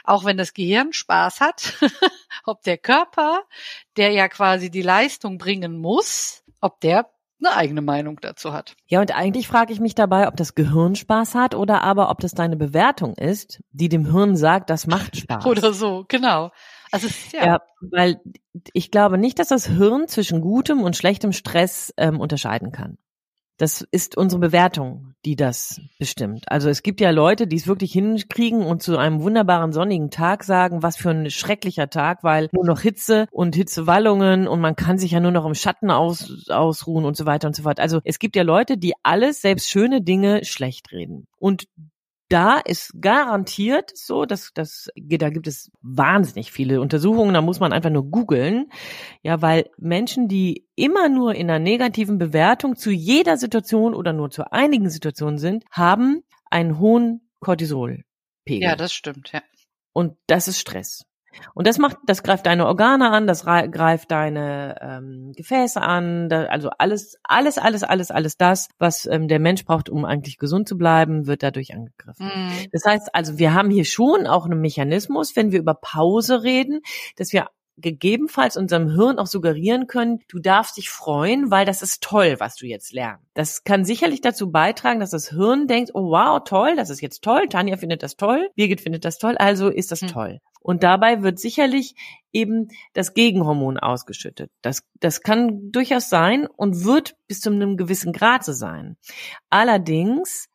auch 0.05 0.25
wenn 0.25 0.37
das 0.37 0.55
Gehirn 0.55 0.93
Spaß 0.93 1.41
hat, 1.41 1.75
ob 2.45 2.63
der 2.63 2.79
Körper, 2.79 3.43
der 3.97 4.13
ja 4.13 4.29
quasi 4.29 4.71
die 4.71 4.83
Leistung 4.83 5.39
bringen 5.39 5.77
muss, 5.79 6.45
ob 6.61 6.81
der 6.81 7.11
eine 7.39 7.55
eigene 7.55 7.83
Meinung 7.83 8.19
dazu 8.21 8.53
hat. 8.53 8.77
Ja, 8.87 9.01
und 9.01 9.15
eigentlich 9.15 9.47
frage 9.47 9.73
ich 9.73 9.81
mich 9.81 9.95
dabei, 9.95 10.29
ob 10.29 10.37
das 10.37 10.55
Gehirn 10.55 10.95
Spaß 10.95 11.35
hat 11.35 11.55
oder 11.55 11.83
aber 11.83 12.11
ob 12.11 12.21
das 12.21 12.33
deine 12.33 12.57
Bewertung 12.57 13.15
ist, 13.15 13.61
die 13.73 13.89
dem 13.89 14.11
Hirn 14.11 14.37
sagt, 14.37 14.71
das 14.71 14.87
macht 14.87 15.17
Spaß. 15.17 15.45
oder 15.45 15.73
so, 15.73 16.05
genau. 16.09 16.51
Also 16.91 17.09
ja. 17.33 17.47
ja, 17.47 17.59
weil 17.81 18.21
ich 18.73 18.91
glaube 18.91 19.19
nicht, 19.19 19.39
dass 19.39 19.49
das 19.49 19.67
Hirn 19.67 20.09
zwischen 20.09 20.41
gutem 20.41 20.83
und 20.83 20.97
schlechtem 20.97 21.33
Stress 21.33 21.93
ähm, 21.97 22.21
unterscheiden 22.21 22.73
kann. 22.73 22.99
Das 23.59 23.81
ist 23.91 24.19
unsere 24.19 24.39
Bewertung, 24.39 25.15
die 25.25 25.35
das 25.35 25.81
bestimmt. 25.99 26.45
Also 26.51 26.69
es 26.69 26.83
gibt 26.83 27.01
ja 27.01 27.09
Leute, 27.09 27.47
die 27.47 27.57
es 27.57 27.67
wirklich 27.67 27.91
hinkriegen 27.93 28.63
und 28.63 28.83
zu 28.83 28.99
einem 28.99 29.23
wunderbaren 29.23 29.73
sonnigen 29.73 30.11
Tag 30.11 30.45
sagen, 30.45 30.83
was 30.83 30.99
für 30.99 31.09
ein 31.09 31.31
schrecklicher 31.31 31.89
Tag, 31.89 32.23
weil 32.23 32.51
nur 32.53 32.67
noch 32.67 32.81
Hitze 32.81 33.27
und 33.31 33.55
Hitzewallungen 33.55 34.47
und 34.47 34.61
man 34.61 34.77
kann 34.77 34.99
sich 34.99 35.13
ja 35.13 35.21
nur 35.21 35.31
noch 35.31 35.47
im 35.47 35.55
Schatten 35.55 35.91
aus, 35.91 36.51
ausruhen 36.51 37.07
und 37.07 37.17
so 37.17 37.25
weiter 37.25 37.49
und 37.49 37.57
so 37.57 37.63
fort. 37.63 37.81
Also 37.81 38.01
es 38.05 38.19
gibt 38.19 38.37
ja 38.37 38.43
Leute, 38.43 38.77
die 38.77 38.93
alles, 39.03 39.41
selbst 39.41 39.71
schöne 39.71 40.03
Dinge, 40.03 40.45
schlecht 40.45 40.93
reden. 40.93 41.27
Und 41.39 41.67
da 42.29 42.59
ist 42.59 42.93
garantiert 43.01 43.93
so, 43.95 44.25
dass 44.25 44.53
das 44.55 44.89
da 44.97 45.31
gibt 45.31 45.47
es 45.47 45.71
wahnsinnig 45.83 46.51
viele 46.51 46.81
Untersuchungen, 46.81 47.35
da 47.35 47.43
muss 47.43 47.61
man 47.61 47.73
einfach 47.73 47.91
nur 47.91 48.11
googeln, 48.11 48.71
ja, 49.23 49.43
weil 49.43 49.71
Menschen, 49.79 50.29
die 50.29 50.67
immer 50.75 51.09
nur 51.09 51.35
in 51.35 51.49
einer 51.49 51.59
negativen 51.59 52.19
Bewertung 52.19 52.77
zu 52.77 52.91
jeder 52.91 53.37
Situation 53.37 53.95
oder 53.95 54.13
nur 54.13 54.31
zu 54.31 54.51
einigen 54.53 54.91
Situationen 54.91 55.39
sind, 55.39 55.65
haben 55.71 56.23
einen 56.51 56.79
hohen 56.79 57.29
Cortisolpegel. 57.41 58.05
Ja, 58.47 58.77
das 58.77 58.93
stimmt, 58.93 59.33
ja. 59.33 59.43
Und 59.93 60.17
das 60.27 60.49
ist 60.49 60.61
Stress. 60.61 61.07
Und 61.55 61.67
das 61.67 61.79
macht, 61.79 61.97
das 62.07 62.23
greift 62.23 62.47
deine 62.47 62.67
Organe 62.67 63.11
an, 63.11 63.27
das 63.27 63.45
greift 63.45 64.11
deine 64.11 64.77
ähm, 64.81 65.33
Gefäße 65.37 65.81
an, 65.81 66.29
da, 66.29 66.45
also 66.45 66.71
alles, 66.79 67.19
alles, 67.23 67.59
alles, 67.59 67.83
alles, 67.83 68.11
alles 68.11 68.37
das, 68.37 68.69
was 68.79 69.07
ähm, 69.07 69.29
der 69.29 69.39
Mensch 69.39 69.65
braucht, 69.65 69.89
um 69.89 70.05
eigentlich 70.05 70.39
gesund 70.39 70.69
zu 70.69 70.77
bleiben, 70.77 71.27
wird 71.27 71.43
dadurch 71.43 71.75
angegriffen. 71.75 72.27
Mhm. 72.27 72.67
Das 72.73 72.85
heißt 72.85 73.15
also, 73.15 73.39
wir 73.39 73.55
haben 73.55 73.71
hier 73.71 73.85
schon 73.85 74.27
auch 74.27 74.45
einen 74.45 74.61
Mechanismus, 74.61 75.37
wenn 75.37 75.53
wir 75.53 75.59
über 75.59 75.75
Pause 75.75 76.43
reden, 76.43 76.81
dass 77.17 77.33
wir 77.33 77.47
gegebenenfalls 77.79 78.57
unserem 78.57 78.91
Hirn 78.91 79.19
auch 79.19 79.27
suggerieren 79.27 79.87
können, 79.87 80.21
du 80.29 80.39
darfst 80.39 80.77
dich 80.77 80.89
freuen, 80.89 81.51
weil 81.51 81.67
das 81.67 81.83
ist 81.83 82.03
toll, 82.03 82.37
was 82.39 82.57
du 82.57 82.67
jetzt 82.67 82.93
lernst. 82.93 83.25
Das 83.35 83.65
kann 83.65 83.85
sicherlich 83.85 84.21
dazu 84.21 84.51
beitragen, 84.51 85.01
dass 85.01 85.11
das 85.11 85.29
Hirn 85.29 85.67
denkt, 85.67 85.91
oh 85.95 86.11
wow, 86.11 86.41
toll, 86.43 86.75
das 86.77 86.91
ist 86.91 87.03
jetzt 87.03 87.23
toll, 87.23 87.49
Tanja 87.49 87.77
findet 87.77 88.03
das 88.03 88.17
toll, 88.17 88.49
Birgit 88.55 88.81
findet 88.81 89.05
das 89.05 89.19
toll, 89.19 89.37
also 89.37 89.69
ist 89.69 89.93
das 89.93 90.01
hm. 90.01 90.09
toll. 90.09 90.41
Und 90.67 90.83
dabei 90.83 91.23
wird 91.23 91.39
sicherlich 91.39 91.95
eben 92.33 92.71
das 92.93 93.15
Gegenhormon 93.15 93.79
ausgeschüttet. 93.79 94.51
Das, 94.63 94.83
das 94.99 95.23
kann 95.23 95.71
durchaus 95.71 96.11
sein 96.11 96.49
und 96.49 96.83
wird 96.83 97.15
bis 97.29 97.41
zu 97.41 97.51
einem 97.51 97.77
gewissen 97.77 98.13
Grad 98.13 98.45
so 98.45 98.53
sein. 98.53 98.97
Allerdings 99.49 100.49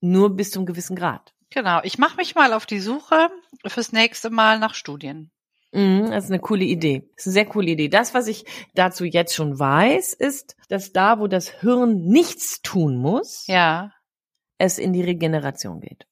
nur 0.00 0.34
bis 0.34 0.50
zu 0.50 0.60
einem 0.60 0.66
gewissen 0.66 0.96
Grad. 0.96 1.34
Genau, 1.50 1.80
ich 1.82 1.98
mache 1.98 2.16
mich 2.16 2.34
mal 2.34 2.54
auf 2.54 2.64
die 2.64 2.80
Suche 2.80 3.28
fürs 3.66 3.92
nächste 3.92 4.30
Mal 4.30 4.58
nach 4.58 4.74
Studien. 4.74 5.30
Mhm, 5.72 6.10
das 6.10 6.24
ist 6.24 6.30
eine 6.30 6.40
coole 6.40 6.64
Idee. 6.64 7.10
Das 7.14 7.26
ist 7.26 7.26
eine 7.26 7.32
sehr 7.34 7.46
coole 7.46 7.70
Idee. 7.72 7.90
Das, 7.90 8.14
was 8.14 8.28
ich 8.28 8.46
dazu 8.72 9.04
jetzt 9.04 9.34
schon 9.34 9.58
weiß, 9.58 10.14
ist, 10.14 10.56
dass 10.70 10.92
da, 10.92 11.20
wo 11.20 11.26
das 11.26 11.50
Hirn 11.50 12.06
nichts 12.06 12.62
tun 12.62 12.96
muss, 12.96 13.46
ja. 13.46 13.92
es 14.56 14.78
in 14.78 14.94
die 14.94 15.02
Regeneration 15.02 15.80
geht. 15.80 16.06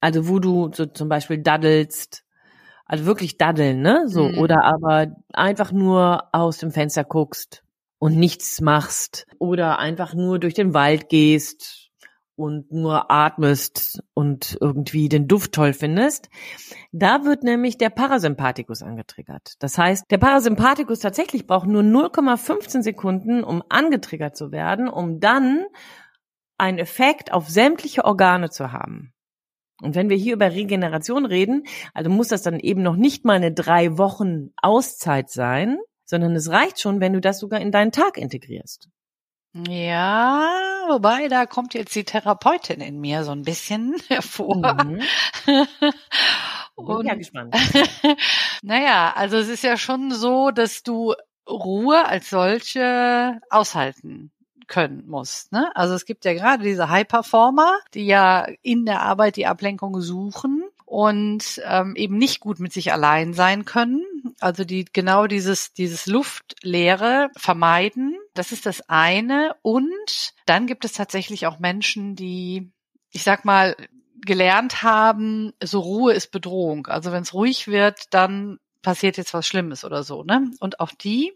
Also 0.00 0.28
wo 0.28 0.38
du 0.38 0.70
so 0.72 0.86
zum 0.86 1.08
Beispiel 1.08 1.38
daddelst, 1.38 2.22
also 2.86 3.04
wirklich 3.04 3.36
daddeln, 3.36 3.82
ne? 3.82 4.04
So, 4.06 4.28
mhm. 4.28 4.38
oder 4.38 4.64
aber 4.64 5.08
einfach 5.32 5.72
nur 5.72 6.24
aus 6.32 6.58
dem 6.58 6.70
Fenster 6.70 7.04
guckst 7.04 7.62
und 7.98 8.16
nichts 8.16 8.60
machst. 8.60 9.26
Oder 9.38 9.78
einfach 9.78 10.14
nur 10.14 10.38
durch 10.38 10.54
den 10.54 10.72
Wald 10.72 11.08
gehst 11.08 11.90
und 12.36 12.70
nur 12.70 13.10
atmest 13.10 14.02
und 14.14 14.58
irgendwie 14.60 15.08
den 15.08 15.26
Duft 15.26 15.52
toll 15.52 15.72
findest, 15.72 16.28
da 16.92 17.24
wird 17.24 17.42
nämlich 17.42 17.78
der 17.78 17.90
Parasympathikus 17.90 18.82
angetriggert. 18.82 19.54
Das 19.58 19.78
heißt, 19.78 20.04
der 20.10 20.18
Parasympathikus 20.18 21.00
tatsächlich 21.00 21.46
braucht 21.46 21.66
nur 21.66 21.82
0,15 21.82 22.82
Sekunden, 22.82 23.42
um 23.42 23.62
angetriggert 23.68 24.36
zu 24.36 24.52
werden, 24.52 24.88
um 24.88 25.18
dann 25.18 25.64
einen 26.58 26.78
Effekt 26.78 27.32
auf 27.32 27.48
sämtliche 27.48 28.04
Organe 28.04 28.50
zu 28.50 28.70
haben. 28.70 29.12
Und 29.82 29.94
wenn 29.94 30.08
wir 30.08 30.16
hier 30.16 30.34
über 30.34 30.52
Regeneration 30.52 31.26
reden, 31.26 31.64
also 31.92 32.10
muss 32.10 32.28
das 32.28 32.42
dann 32.42 32.58
eben 32.60 32.82
noch 32.82 32.96
nicht 32.96 33.24
mal 33.24 33.36
eine 33.36 33.52
drei 33.52 33.98
Wochen 33.98 34.52
Auszeit 34.62 35.30
sein, 35.30 35.78
sondern 36.04 36.34
es 36.34 36.50
reicht 36.50 36.80
schon, 36.80 37.00
wenn 37.00 37.12
du 37.12 37.20
das 37.20 37.38
sogar 37.38 37.60
in 37.60 37.72
deinen 37.72 37.92
Tag 37.92 38.16
integrierst. 38.16 38.88
Ja, 39.68 40.48
wobei 40.88 41.28
da 41.28 41.46
kommt 41.46 41.72
jetzt 41.74 41.94
die 41.94 42.04
Therapeutin 42.04 42.80
in 42.80 43.00
mir 43.00 43.24
so 43.24 43.32
ein 43.32 43.42
bisschen 43.42 43.96
hervor. 44.08 44.74
Mhm. 44.84 45.02
Bin 46.76 47.06
ja 47.06 47.14
gespannt. 47.14 47.54
naja, 48.62 49.12
also 49.16 49.38
es 49.38 49.48
ist 49.48 49.64
ja 49.64 49.78
schon 49.78 50.10
so, 50.10 50.50
dass 50.50 50.82
du 50.82 51.14
Ruhe 51.48 52.04
als 52.06 52.28
solche 52.28 53.40
aushalten 53.48 54.30
können 54.68 55.04
musst. 55.06 55.52
Ne? 55.52 55.70
Also 55.74 55.94
es 55.94 56.04
gibt 56.04 56.24
ja 56.24 56.34
gerade 56.34 56.62
diese 56.62 56.88
High-Performer, 56.88 57.78
die 57.94 58.06
ja 58.06 58.46
in 58.62 58.86
der 58.86 59.02
Arbeit 59.02 59.36
die 59.36 59.46
Ablenkung 59.46 60.00
suchen 60.00 60.64
und 60.84 61.60
ähm, 61.64 61.96
eben 61.96 62.16
nicht 62.16 62.40
gut 62.40 62.60
mit 62.60 62.72
sich 62.72 62.92
allein 62.92 63.34
sein 63.34 63.64
können. 63.64 64.04
Also 64.40 64.64
die 64.64 64.84
genau 64.84 65.26
dieses 65.26 65.72
dieses 65.72 66.06
Luftleere 66.06 67.30
vermeiden. 67.36 68.16
Das 68.34 68.52
ist 68.52 68.66
das 68.66 68.88
eine. 68.88 69.56
Und 69.62 70.34
dann 70.46 70.66
gibt 70.66 70.84
es 70.84 70.92
tatsächlich 70.92 71.46
auch 71.46 71.58
Menschen, 71.58 72.14
die, 72.14 72.70
ich 73.10 73.24
sag 73.24 73.44
mal, 73.44 73.76
gelernt 74.24 74.82
haben, 74.82 75.52
so 75.62 75.80
Ruhe 75.80 76.12
ist 76.12 76.30
Bedrohung. 76.30 76.86
Also 76.86 77.12
wenn 77.12 77.22
es 77.22 77.34
ruhig 77.34 77.68
wird, 77.68 78.12
dann 78.14 78.58
passiert 78.82 79.16
jetzt 79.16 79.34
was 79.34 79.46
Schlimmes 79.46 79.84
oder 79.84 80.02
so, 80.04 80.22
ne? 80.22 80.50
Und 80.60 80.80
auch 80.80 80.92
die, 80.92 81.32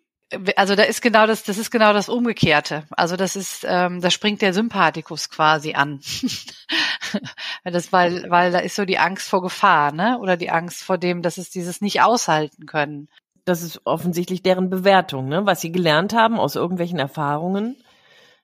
also 0.56 0.76
da 0.76 0.84
ist 0.84 1.02
genau 1.02 1.26
das, 1.26 1.42
das 1.42 1.58
ist 1.58 1.70
genau 1.70 1.92
das 1.92 2.08
Umgekehrte. 2.08 2.84
Also 2.90 3.16
das 3.16 3.36
ist, 3.36 3.64
ähm, 3.68 4.00
da 4.00 4.10
springt 4.10 4.42
der 4.42 4.54
Sympathikus 4.54 5.28
quasi 5.28 5.74
an. 5.74 6.00
das, 7.64 7.92
weil, 7.92 8.30
weil 8.30 8.52
da 8.52 8.58
ist 8.58 8.76
so 8.76 8.84
die 8.84 8.98
Angst 8.98 9.28
vor 9.28 9.42
Gefahr, 9.42 9.92
ne? 9.92 10.18
Oder 10.20 10.36
die 10.36 10.50
Angst 10.50 10.84
vor 10.84 10.98
dem, 10.98 11.22
dass 11.22 11.38
es 11.38 11.50
dieses 11.50 11.80
nicht 11.80 12.02
aushalten 12.02 12.66
können. 12.66 13.08
Das 13.44 13.62
ist 13.62 13.80
offensichtlich 13.84 14.42
deren 14.42 14.70
Bewertung, 14.70 15.28
ne? 15.28 15.46
Was 15.46 15.60
sie 15.60 15.72
gelernt 15.72 16.14
haben 16.14 16.38
aus 16.38 16.54
irgendwelchen 16.54 16.98
Erfahrungen. 16.98 17.76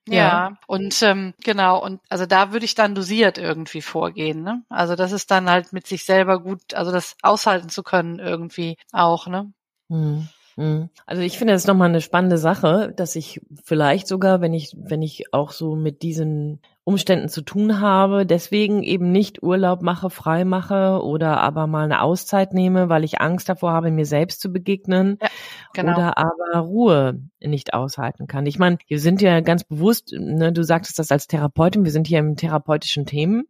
Ja, 0.09 0.15
ja. 0.15 0.59
und 0.69 1.03
ähm, 1.03 1.35
genau, 1.43 1.83
und 1.83 2.01
also 2.09 2.27
da 2.27 2.53
würde 2.53 2.65
ich 2.65 2.77
dann 2.77 2.95
dosiert 2.95 3.39
irgendwie 3.39 3.83
vorgehen, 3.83 4.43
ne? 4.43 4.63
Also 4.69 4.95
das 4.95 5.11
ist 5.11 5.33
dann 5.33 5.51
halt 5.51 5.73
mit 5.73 5.89
sich 5.89 6.05
selber 6.05 6.41
gut, 6.41 6.75
also 6.75 6.93
das 6.93 7.17
aushalten 7.23 7.71
zu 7.71 7.83
können 7.83 8.21
irgendwie 8.21 8.77
auch, 8.93 9.27
ne? 9.27 9.53
Hm. 9.89 10.29
Hm. 10.57 10.89
Also 11.05 11.23
ich 11.23 11.37
finde 11.37 11.53
das 11.53 11.67
nochmal 11.67 11.91
eine 11.91 12.01
spannende 12.01 12.39
Sache, 12.39 12.93
dass 12.97 13.15
ich 13.15 13.43
vielleicht 13.63 14.07
sogar, 14.09 14.41
wenn 14.41 14.55
ich, 14.55 14.75
wenn 14.79 15.03
ich 15.03 15.33
auch 15.33 15.53
so 15.53 15.77
mit 15.77 16.03
diesen 16.03 16.61
Umständen 16.83 17.29
zu 17.29 17.43
tun 17.43 17.81
habe, 17.81 18.25
deswegen 18.25 18.83
eben 18.83 19.13
nicht 19.13 19.43
Urlaub 19.43 19.83
mache, 19.83 20.09
frei 20.09 20.45
mache 20.45 21.03
oder 21.03 21.41
aber 21.41 21.67
mal 21.67 21.85
eine 21.85 22.01
Auszeit 22.01 22.55
nehme, 22.55 22.89
weil 22.89 23.05
ich 23.05 23.21
Angst 23.21 23.49
davor 23.51 23.73
habe, 23.73 23.91
mir 23.91 24.07
selbst 24.07 24.41
zu 24.41 24.51
begegnen 24.51 25.19
ja, 25.21 25.29
genau. 25.75 25.93
oder 25.93 26.17
aber 26.17 26.61
Ruhe 26.61 27.21
nicht 27.41 27.75
aushalten 27.75 28.27
kann. 28.27 28.47
Ich 28.47 28.59
meine, 28.59 28.79
wir 28.87 29.01
sind 29.01 29.21
ja 29.21 29.41
ganz 29.41 29.65
bewusst, 29.65 30.13
ne, 30.13 30.53
du 30.53 30.63
sagtest 30.63 30.99
das 30.99 31.11
als 31.11 31.27
Therapeutin, 31.27 31.85
wir 31.85 31.93
sind 31.93 32.07
hier 32.07 32.21
im 32.21 32.37
therapeutischen 32.37 33.05
Themen. 33.05 33.45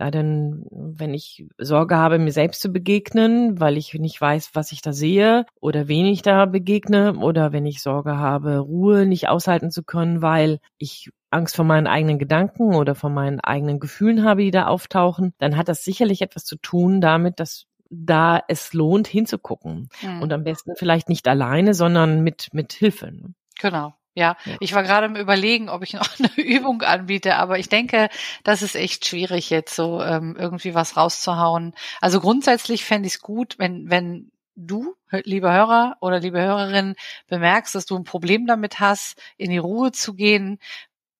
Ja, 0.00 0.12
denn 0.12 0.64
wenn 0.70 1.12
ich 1.12 1.44
Sorge 1.58 1.96
habe, 1.96 2.20
mir 2.20 2.30
selbst 2.30 2.60
zu 2.60 2.68
begegnen, 2.68 3.58
weil 3.58 3.76
ich 3.76 3.94
nicht 3.94 4.20
weiß, 4.20 4.50
was 4.54 4.70
ich 4.70 4.80
da 4.80 4.92
sehe 4.92 5.44
oder 5.60 5.88
wen 5.88 6.06
ich 6.06 6.22
da 6.22 6.46
begegne, 6.46 7.16
oder 7.16 7.52
wenn 7.52 7.66
ich 7.66 7.82
Sorge 7.82 8.16
habe, 8.16 8.58
Ruhe 8.58 9.06
nicht 9.06 9.28
aushalten 9.28 9.72
zu 9.72 9.82
können, 9.82 10.22
weil 10.22 10.60
ich 10.78 11.10
Angst 11.30 11.56
vor 11.56 11.64
meinen 11.64 11.88
eigenen 11.88 12.18
Gedanken 12.18 12.74
oder 12.76 12.94
vor 12.94 13.10
meinen 13.10 13.40
eigenen 13.40 13.80
Gefühlen 13.80 14.24
habe, 14.24 14.42
die 14.42 14.52
da 14.52 14.66
auftauchen, 14.66 15.34
dann 15.38 15.56
hat 15.56 15.68
das 15.68 15.82
sicherlich 15.82 16.22
etwas 16.22 16.44
zu 16.44 16.56
tun 16.56 17.00
damit, 17.00 17.40
dass 17.40 17.66
da 17.90 18.40
es 18.48 18.72
lohnt 18.72 19.08
hinzugucken 19.08 19.88
mhm. 20.02 20.22
und 20.22 20.32
am 20.32 20.44
besten 20.44 20.76
vielleicht 20.76 21.08
nicht 21.08 21.26
alleine, 21.26 21.74
sondern 21.74 22.22
mit 22.22 22.48
mit 22.52 22.72
Hilfe. 22.72 23.10
Ne? 23.10 23.34
Genau. 23.60 23.94
Ja, 24.18 24.36
ja, 24.44 24.56
ich 24.58 24.74
war 24.74 24.82
gerade 24.82 25.06
im 25.06 25.14
Überlegen, 25.14 25.68
ob 25.68 25.84
ich 25.84 25.92
noch 25.94 26.18
eine 26.18 26.30
Übung 26.36 26.82
anbiete, 26.82 27.36
aber 27.36 27.58
ich 27.58 27.68
denke, 27.68 28.08
das 28.42 28.62
ist 28.62 28.74
echt 28.74 29.06
schwierig 29.06 29.48
jetzt 29.48 29.76
so 29.76 30.02
ähm, 30.02 30.36
irgendwie 30.36 30.74
was 30.74 30.96
rauszuhauen. 30.96 31.72
Also 32.00 32.20
grundsätzlich 32.20 32.84
fände 32.84 33.06
ich 33.06 33.14
es 33.14 33.20
gut, 33.20 33.54
wenn 33.58 33.90
wenn 33.90 34.32
du, 34.56 34.96
lieber 35.12 35.52
Hörer 35.52 35.96
oder 36.00 36.18
liebe 36.18 36.40
Hörerin, 36.40 36.96
bemerkst, 37.28 37.76
dass 37.76 37.86
du 37.86 37.96
ein 37.96 38.02
Problem 38.02 38.46
damit 38.48 38.80
hast, 38.80 39.16
in 39.36 39.50
die 39.50 39.58
Ruhe 39.58 39.92
zu 39.92 40.14
gehen, 40.14 40.58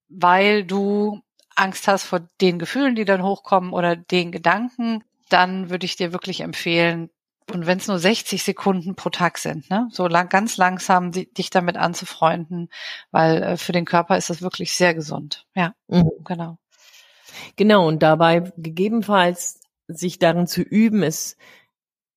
weil 0.09 0.65
du 0.65 1.21
Angst 1.55 1.87
hast 1.87 2.03
vor 2.05 2.29
den 2.41 2.59
Gefühlen, 2.59 2.97
die 2.97 3.05
dann 3.05 3.23
hochkommen 3.23 3.73
oder 3.73 3.95
den 3.95 4.33
Gedanken, 4.33 5.05
dann 5.29 5.71
würde 5.71 5.87
ich 5.87 5.95
dir 5.95 6.13
wirklich 6.13 6.41
empfehlen, 6.41 7.11
und 7.53 7.67
wenn 7.67 7.79
es 7.79 7.89
nur 7.89 7.99
60 7.99 8.43
Sekunden 8.43 8.95
pro 8.95 9.11
Tag 9.11 9.39
sind, 9.39 9.71
ne, 9.71 9.89
so 9.91 10.07
lang, 10.07 10.29
ganz 10.29 10.57
langsam 10.57 11.13
die, 11.13 11.33
dich 11.33 11.51
damit 11.51 11.77
anzufreunden, 11.77 12.69
weil 13.11 13.43
äh, 13.43 13.57
für 13.57 13.73
den 13.73 13.85
Körper 13.85 14.17
ist 14.17 14.31
das 14.31 14.43
wirklich 14.43 14.75
sehr 14.75 14.95
gesund. 14.95 15.47
Ja, 15.55 15.75
mhm. 15.89 16.11
genau. 16.25 16.59
Genau, 17.57 17.87
und 17.87 18.03
dabei 18.03 18.53
gegebenenfalls 18.57 19.61
sich 19.87 20.19
darin 20.19 20.47
zu 20.47 20.63
üben, 20.63 21.03
es 21.03 21.37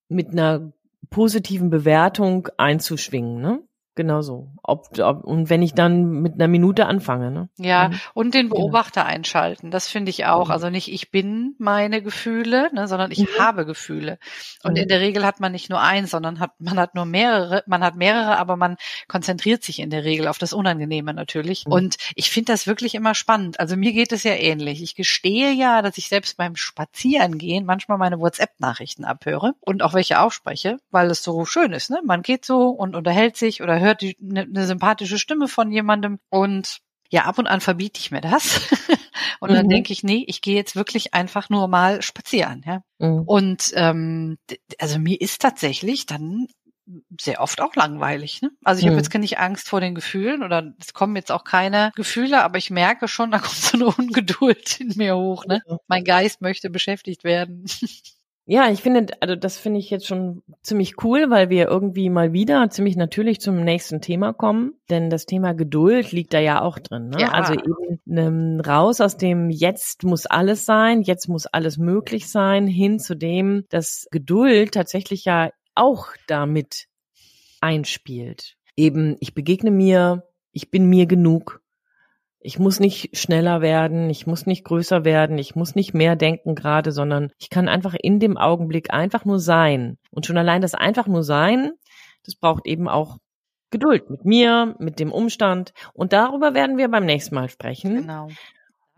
mit 0.09 0.29
einer 0.29 0.73
positiven 1.09 1.69
Bewertung 1.69 2.47
einzuschwingen, 2.57 3.41
ne? 3.41 3.63
Genau 3.93 4.21
so. 4.21 4.47
Ob, 4.63 4.97
ob, 4.99 5.25
und 5.25 5.49
wenn 5.49 5.61
ich 5.61 5.73
dann 5.73 6.21
mit 6.21 6.35
einer 6.35 6.47
Minute 6.47 6.85
anfange, 6.85 7.29
ne? 7.29 7.49
Ja, 7.57 7.89
mhm. 7.89 7.99
und 8.13 8.33
den 8.33 8.47
genau. 8.47 8.61
Beobachter 8.61 9.01
genau. 9.01 9.13
einschalten, 9.13 9.69
das 9.69 9.89
finde 9.89 10.11
ich 10.11 10.25
auch. 10.25 10.47
Mhm. 10.47 10.51
Also 10.51 10.69
nicht 10.69 10.89
ich 10.91 11.11
bin 11.11 11.55
meine 11.57 12.01
Gefühle, 12.01 12.69
ne, 12.73 12.87
sondern 12.87 13.11
ich 13.11 13.19
mhm. 13.19 13.39
habe 13.39 13.65
Gefühle. 13.65 14.17
Und 14.63 14.77
in 14.77 14.85
mhm. 14.85 14.87
der 14.87 15.01
Regel 15.01 15.25
hat 15.25 15.41
man 15.41 15.51
nicht 15.51 15.69
nur 15.69 15.81
eins, 15.81 16.11
sondern 16.11 16.39
hat, 16.39 16.51
man 16.59 16.79
hat 16.79 16.95
nur 16.95 17.03
mehrere, 17.03 17.63
man 17.67 17.83
hat 17.83 17.97
mehrere, 17.97 18.37
aber 18.37 18.55
man 18.55 18.77
konzentriert 19.09 19.61
sich 19.61 19.79
in 19.79 19.89
der 19.89 20.05
Regel 20.05 20.29
auf 20.29 20.37
das 20.37 20.53
Unangenehme 20.53 21.13
natürlich. 21.13 21.65
Mhm. 21.65 21.73
Und 21.73 21.97
ich 22.15 22.31
finde 22.31 22.53
das 22.53 22.67
wirklich 22.67 22.95
immer 22.95 23.13
spannend. 23.13 23.59
Also 23.59 23.75
mir 23.75 23.91
geht 23.91 24.13
es 24.13 24.23
ja 24.23 24.35
ähnlich. 24.35 24.81
Ich 24.81 24.95
gestehe 24.95 25.51
ja, 25.51 25.81
dass 25.81 25.97
ich 25.97 26.07
selbst 26.07 26.37
beim 26.37 26.55
Spazierengehen 26.55 27.65
manchmal 27.65 27.97
meine 27.97 28.21
WhatsApp-Nachrichten 28.21 29.03
abhöre 29.03 29.53
und 29.59 29.83
auch 29.83 29.93
welche 29.93 30.21
aufspreche, 30.21 30.77
weil 30.91 31.11
es 31.11 31.23
so 31.23 31.43
schön 31.43 31.73
ist, 31.73 31.89
ne? 31.89 31.99
Man 32.05 32.21
geht 32.21 32.45
so 32.45 32.69
und 32.69 32.95
unterhält 32.95 33.35
sich 33.35 33.61
oder 33.61 33.80
hört 33.81 34.01
die, 34.01 34.17
eine, 34.21 34.41
eine 34.41 34.65
sympathische 34.65 35.19
Stimme 35.19 35.47
von 35.47 35.71
jemandem 35.71 36.19
und 36.29 36.79
ja, 37.09 37.25
ab 37.25 37.37
und 37.37 37.47
an 37.47 37.59
verbiete 37.59 37.99
ich 37.99 38.09
mir 38.09 38.21
das. 38.21 38.61
und 39.41 39.51
dann 39.51 39.65
mhm. 39.65 39.69
denke 39.69 39.91
ich, 39.91 40.01
nee, 40.01 40.23
ich 40.27 40.41
gehe 40.41 40.55
jetzt 40.55 40.77
wirklich 40.77 41.13
einfach 41.13 41.49
nur 41.49 41.67
mal 41.67 42.01
spazieren. 42.01 42.63
Ja? 42.65 42.83
Mhm. 42.99 43.23
Und 43.23 43.71
ähm, 43.75 44.37
also 44.79 44.97
mir 44.97 45.19
ist 45.19 45.41
tatsächlich 45.41 46.05
dann 46.05 46.47
sehr 47.19 47.41
oft 47.41 47.61
auch 47.61 47.75
langweilig. 47.75 48.41
Ne? 48.41 48.51
Also 48.63 48.79
ich 48.79 48.85
mhm. 48.85 48.91
habe 48.91 48.97
jetzt 48.97 49.11
keine 49.11 49.27
Angst 49.37 49.67
vor 49.67 49.81
den 49.81 49.95
Gefühlen 49.95 50.43
oder 50.43 50.73
es 50.79 50.93
kommen 50.93 51.15
jetzt 51.15 51.31
auch 51.31 51.43
keine 51.43 51.91
Gefühle, 51.95 52.43
aber 52.43 52.57
ich 52.57 52.69
merke 52.69 53.07
schon, 53.07 53.31
da 53.31 53.39
kommt 53.39 53.55
so 53.55 53.77
eine 53.77 53.85
Ungeduld 53.97 54.79
in 54.79 54.93
mir 54.95 55.17
hoch. 55.17 55.45
Ne? 55.45 55.61
Mein 55.87 56.03
Geist 56.03 56.41
möchte 56.41 56.69
beschäftigt 56.69 57.23
werden. 57.23 57.65
Ja, 58.51 58.69
ich 58.69 58.81
finde, 58.81 59.05
also 59.21 59.37
das 59.37 59.57
finde 59.57 59.79
ich 59.79 59.89
jetzt 59.89 60.05
schon 60.05 60.43
ziemlich 60.61 61.01
cool, 61.05 61.29
weil 61.29 61.49
wir 61.49 61.69
irgendwie 61.69 62.09
mal 62.09 62.33
wieder 62.33 62.69
ziemlich 62.69 62.97
natürlich 62.97 63.39
zum 63.39 63.63
nächsten 63.63 64.01
Thema 64.01 64.33
kommen. 64.33 64.73
Denn 64.89 65.09
das 65.09 65.25
Thema 65.25 65.53
Geduld 65.53 66.11
liegt 66.11 66.33
da 66.33 66.39
ja 66.39 66.61
auch 66.61 66.77
drin. 66.77 67.11
Ne? 67.11 67.21
Ja. 67.21 67.29
Also 67.29 67.53
eben 67.53 68.01
ähm, 68.09 68.59
raus 68.59 68.99
aus 68.99 69.15
dem 69.15 69.49
Jetzt 69.51 70.03
muss 70.03 70.25
alles 70.25 70.65
sein, 70.65 71.01
jetzt 71.01 71.29
muss 71.29 71.45
alles 71.45 71.77
möglich 71.77 72.29
sein, 72.29 72.67
hin 72.67 72.99
zu 72.99 73.15
dem, 73.15 73.63
dass 73.69 74.05
Geduld 74.11 74.73
tatsächlich 74.73 75.23
ja 75.23 75.51
auch 75.73 76.07
damit 76.27 76.87
einspielt. 77.61 78.57
Eben, 78.75 79.15
ich 79.21 79.33
begegne 79.33 79.71
mir, 79.71 80.25
ich 80.51 80.69
bin 80.69 80.87
mir 80.87 81.05
genug, 81.05 81.61
ich 82.41 82.59
muss 82.59 82.79
nicht 82.79 83.15
schneller 83.17 83.61
werden, 83.61 84.09
ich 84.09 84.27
muss 84.27 84.45
nicht 84.45 84.63
größer 84.65 85.05
werden, 85.05 85.37
ich 85.37 85.55
muss 85.55 85.75
nicht 85.75 85.93
mehr 85.93 86.15
denken 86.15 86.55
gerade, 86.55 86.91
sondern 86.91 87.31
ich 87.37 87.49
kann 87.49 87.67
einfach 87.67 87.93
in 87.93 88.19
dem 88.19 88.37
Augenblick 88.37 88.93
einfach 88.93 89.25
nur 89.25 89.39
sein. 89.39 89.97
Und 90.09 90.25
schon 90.25 90.37
allein 90.37 90.61
das 90.61 90.73
einfach 90.73 91.07
nur 91.07 91.23
sein, 91.23 91.71
das 92.25 92.35
braucht 92.35 92.65
eben 92.65 92.87
auch 92.87 93.17
Geduld 93.69 94.09
mit 94.09 94.25
mir, 94.25 94.75
mit 94.79 94.99
dem 94.99 95.11
Umstand. 95.11 95.71
Und 95.93 96.11
darüber 96.13 96.53
werden 96.53 96.77
wir 96.77 96.89
beim 96.89 97.05
nächsten 97.05 97.35
Mal 97.35 97.49
sprechen. 97.49 97.95
Genau 97.95 98.27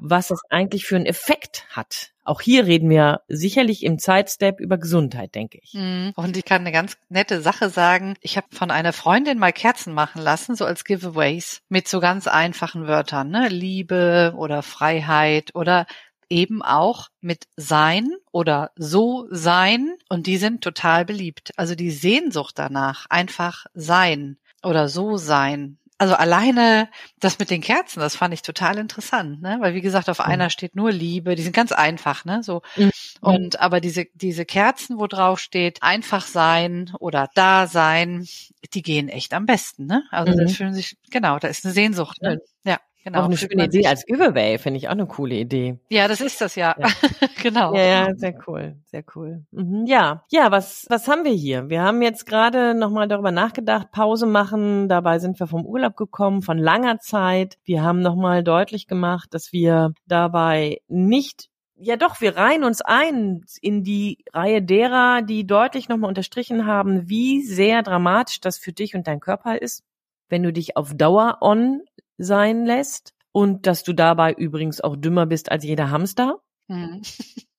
was 0.04 0.28
das 0.28 0.42
eigentlich 0.50 0.86
für 0.86 0.98
einen 0.98 1.06
Effekt 1.06 1.66
hat. 1.70 2.12
Auch 2.26 2.42
hier 2.42 2.66
reden 2.66 2.90
wir 2.90 3.22
sicherlich 3.28 3.84
im 3.84 4.00
Zeitstep 4.00 4.60
über 4.60 4.78
Gesundheit, 4.78 5.34
denke 5.34 5.60
ich. 5.62 5.74
Mhm. 5.74 6.12
Und 6.16 6.36
ich 6.36 6.46
kann 6.46 6.62
eine 6.62 6.74
ganz 6.74 6.98
nette 7.10 7.42
Sache 7.42 7.70
sagen. 7.70 8.16
Ich 8.22 8.36
habe 8.36 8.48
von 8.52 8.70
einer 8.70 8.94
Freundin 8.94 9.40
mal 9.40 9.54
Kerzen 9.54 9.94
machen 9.94 10.22
lassen, 10.22 10.56
so 10.56 10.66
als 10.66 10.84
Giveaways, 10.84 11.62
mit 11.70 11.88
so 11.88 12.02
ganz 12.02 12.28
einfachen 12.28 12.86
Wörtern, 12.86 13.30
ne? 13.30 13.48
Liebe 13.48 14.34
oder 14.36 14.62
Freiheit 14.62 15.56
oder 15.56 15.86
eben 16.30 16.62
auch 16.62 17.08
mit 17.22 17.46
sein 17.56 18.10
oder 18.32 18.72
so 18.76 19.28
sein. 19.32 19.94
Und 20.10 20.28
die 20.28 20.38
sind 20.38 20.64
total 20.64 21.06
beliebt. 21.06 21.52
Also 21.56 21.76
die 21.76 21.92
Sehnsucht 21.92 22.60
danach, 22.60 23.06
einfach 23.10 23.66
sein 23.74 24.38
oder 24.64 24.90
so 24.90 25.18
sein, 25.18 25.78
also 25.98 26.16
alleine 26.16 26.90
das 27.20 27.40
mit 27.40 27.50
den 27.50 27.62
Kerzen, 27.62 28.00
das 28.00 28.16
fand 28.16 28.34
ich 28.34 28.42
total 28.42 28.78
interessant, 28.78 29.42
ne? 29.42 29.58
Weil 29.62 29.74
wie 29.74 29.82
gesagt, 29.82 30.10
auf 30.10 30.20
einer 30.20 30.50
steht 30.50 30.76
nur 30.76 30.92
Liebe, 30.92 31.36
die 31.36 31.44
sind 31.44 31.56
ganz 31.56 31.72
einfach, 31.72 32.26
ne? 32.26 32.44
So 32.44 32.62
mhm. 32.76 32.92
und 33.22 33.60
aber 33.60 33.80
diese 33.80 34.06
diese 34.14 34.46
Kerzen, 34.46 34.98
wo 34.98 35.08
drauf 35.08 35.40
steht 35.40 35.84
einfach 35.84 36.26
sein 36.26 36.92
oder 37.00 37.30
da 37.36 37.68
sein, 37.68 38.28
die 38.74 38.82
gehen 38.82 39.10
echt 39.10 39.34
am 39.34 39.46
besten, 39.46 39.86
ne? 39.86 40.04
Also 40.12 40.34
mhm. 40.34 40.38
das 40.38 40.56
fühlen 40.56 40.74
sich 40.74 40.98
genau, 41.10 41.40
da 41.40 41.48
ist 41.48 41.66
eine 41.66 41.74
Sehnsucht, 41.74 42.22
ne? 42.22 42.40
Ja. 42.66 42.80
Genau. 43.04 43.20
Auch 43.20 43.26
eine 43.26 43.36
schöne 43.36 43.66
Idee 43.66 43.86
als 43.86 44.06
Giveaway, 44.06 44.58
finde 44.58 44.78
ich 44.78 44.88
auch 44.88 44.94
eine 44.94 45.06
coole 45.06 45.36
Idee. 45.36 45.78
Ja, 45.90 46.08
das 46.08 46.22
ist 46.22 46.40
das 46.40 46.56
ja. 46.56 46.74
Ja. 46.80 46.88
genau. 47.44 47.76
Ja, 47.76 47.84
ja, 47.84 48.16
sehr 48.16 48.34
cool, 48.48 48.78
sehr 48.86 49.04
cool. 49.14 49.44
Mhm, 49.52 49.86
ja, 49.86 50.24
ja, 50.32 50.52
was 50.52 50.86
was 50.88 51.08
haben 51.10 51.26
wir 51.26 51.34
hier? 51.34 51.70
Wir 51.70 51.82
haben 51.82 52.02
jetzt 52.02 52.26
gerade 52.26 52.74
noch 52.74 52.92
mal 52.92 53.10
darüber 53.10 53.32
nachgedacht, 53.32 53.92
Pause 53.92 54.26
machen. 54.26 54.88
Dabei 54.88 55.20
sind 55.20 55.38
wir 55.40 55.48
vom 55.48 55.66
Urlaub 55.66 55.98
gekommen, 55.98 56.42
von 56.42 56.58
langer 56.58 57.00
Zeit. 57.00 57.58
Wir 57.66 57.84
haben 57.84 58.02
noch 58.02 58.16
mal 58.16 58.42
deutlich 58.42 58.88
gemacht, 58.88 59.34
dass 59.34 59.52
wir 59.52 59.92
dabei 60.08 60.80
nicht 60.88 61.50
ja 61.76 61.98
doch, 61.98 62.22
wir 62.22 62.38
reihen 62.38 62.64
uns 62.64 62.82
ein 62.82 63.42
in 63.62 63.84
die 63.84 64.24
Reihe 64.32 64.62
derer, 64.62 65.22
die 65.22 65.46
deutlich 65.46 65.90
nochmal 65.90 66.08
unterstrichen 66.08 66.66
haben, 66.66 67.10
wie 67.10 67.42
sehr 67.42 67.84
dramatisch 67.84 68.40
das 68.40 68.58
für 68.58 68.72
dich 68.72 68.96
und 68.96 69.08
dein 69.08 69.20
Körper 69.20 69.62
ist, 69.62 69.84
wenn 70.30 70.44
du 70.44 70.54
dich 70.54 70.78
auf 70.78 70.94
Dauer 70.96 71.38
on 71.42 71.82
sein 72.18 72.66
lässt 72.66 73.14
und 73.32 73.68
dass 73.68 73.84
du 73.84 73.94
dabei 73.94 74.34
übrigens 74.34 74.82
auch 74.82 74.96
dümmer 74.96 75.26
bist 75.26 75.52
als 75.52 75.64
jeder 75.64 75.90
Hamster. 75.90 76.42
Mhm. 76.68 77.02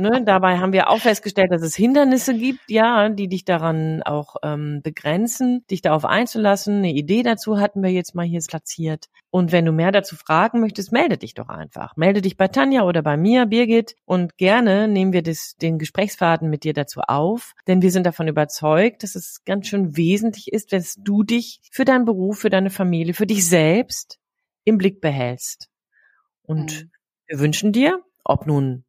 Ne, 0.00 0.22
dabei 0.24 0.58
haben 0.58 0.72
wir 0.72 0.90
auch 0.90 1.00
festgestellt, 1.00 1.50
dass 1.50 1.60
es 1.60 1.74
Hindernisse 1.74 2.32
gibt, 2.32 2.70
ja, 2.70 3.08
die 3.08 3.26
dich 3.26 3.44
daran 3.44 4.00
auch 4.04 4.36
ähm, 4.44 4.80
begrenzen, 4.80 5.66
dich 5.72 5.82
darauf 5.82 6.04
einzulassen. 6.04 6.76
Eine 6.78 6.92
Idee 6.92 7.24
dazu 7.24 7.58
hatten 7.58 7.82
wir 7.82 7.90
jetzt 7.90 8.14
mal 8.14 8.24
hier 8.24 8.40
platziert. 8.46 9.06
Und 9.30 9.50
wenn 9.50 9.64
du 9.64 9.72
mehr 9.72 9.90
dazu 9.90 10.14
fragen 10.14 10.60
möchtest, 10.60 10.92
melde 10.92 11.18
dich 11.18 11.34
doch 11.34 11.48
einfach. 11.48 11.96
Melde 11.96 12.22
dich 12.22 12.36
bei 12.36 12.46
Tanja 12.46 12.84
oder 12.84 13.02
bei 13.02 13.16
mir, 13.16 13.46
Birgit, 13.46 13.96
und 14.04 14.36
gerne 14.36 14.86
nehmen 14.86 15.12
wir 15.12 15.24
das, 15.24 15.56
den 15.56 15.80
Gesprächsfaden 15.80 16.48
mit 16.48 16.62
dir 16.62 16.74
dazu 16.74 17.00
auf, 17.00 17.54
denn 17.66 17.82
wir 17.82 17.90
sind 17.90 18.06
davon 18.06 18.28
überzeugt, 18.28 19.02
dass 19.02 19.16
es 19.16 19.42
ganz 19.44 19.66
schön 19.66 19.96
wesentlich 19.96 20.52
ist, 20.52 20.72
dass 20.72 20.94
du 20.94 21.24
dich 21.24 21.60
für 21.72 21.84
deinen 21.84 22.04
Beruf, 22.04 22.38
für 22.38 22.50
deine 22.50 22.70
Familie, 22.70 23.14
für 23.14 23.26
dich 23.26 23.48
selbst 23.48 24.20
im 24.62 24.78
Blick 24.78 25.00
behältst. 25.00 25.68
Und 26.44 26.84
Mhm. 26.84 26.90
wir 27.26 27.40
wünschen 27.40 27.72
dir, 27.72 28.00
ob 28.22 28.46
nun 28.46 28.84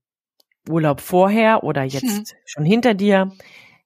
Urlaub 0.70 1.02
vorher 1.02 1.64
oder 1.64 1.84
jetzt 1.84 2.36
schon 2.46 2.66
hinter 2.66 2.94
dir, 2.94 3.32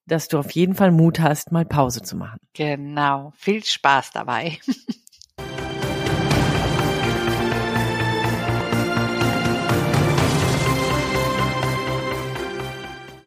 dass 0.05 0.27
du 0.27 0.37
auf 0.37 0.51
jeden 0.51 0.75
Fall 0.75 0.91
Mut 0.91 1.19
hast, 1.19 1.51
mal 1.51 1.65
Pause 1.65 2.01
zu 2.01 2.15
machen. 2.15 2.39
Genau. 2.53 3.31
Viel 3.37 3.63
Spaß 3.63 4.11
dabei. 4.11 4.59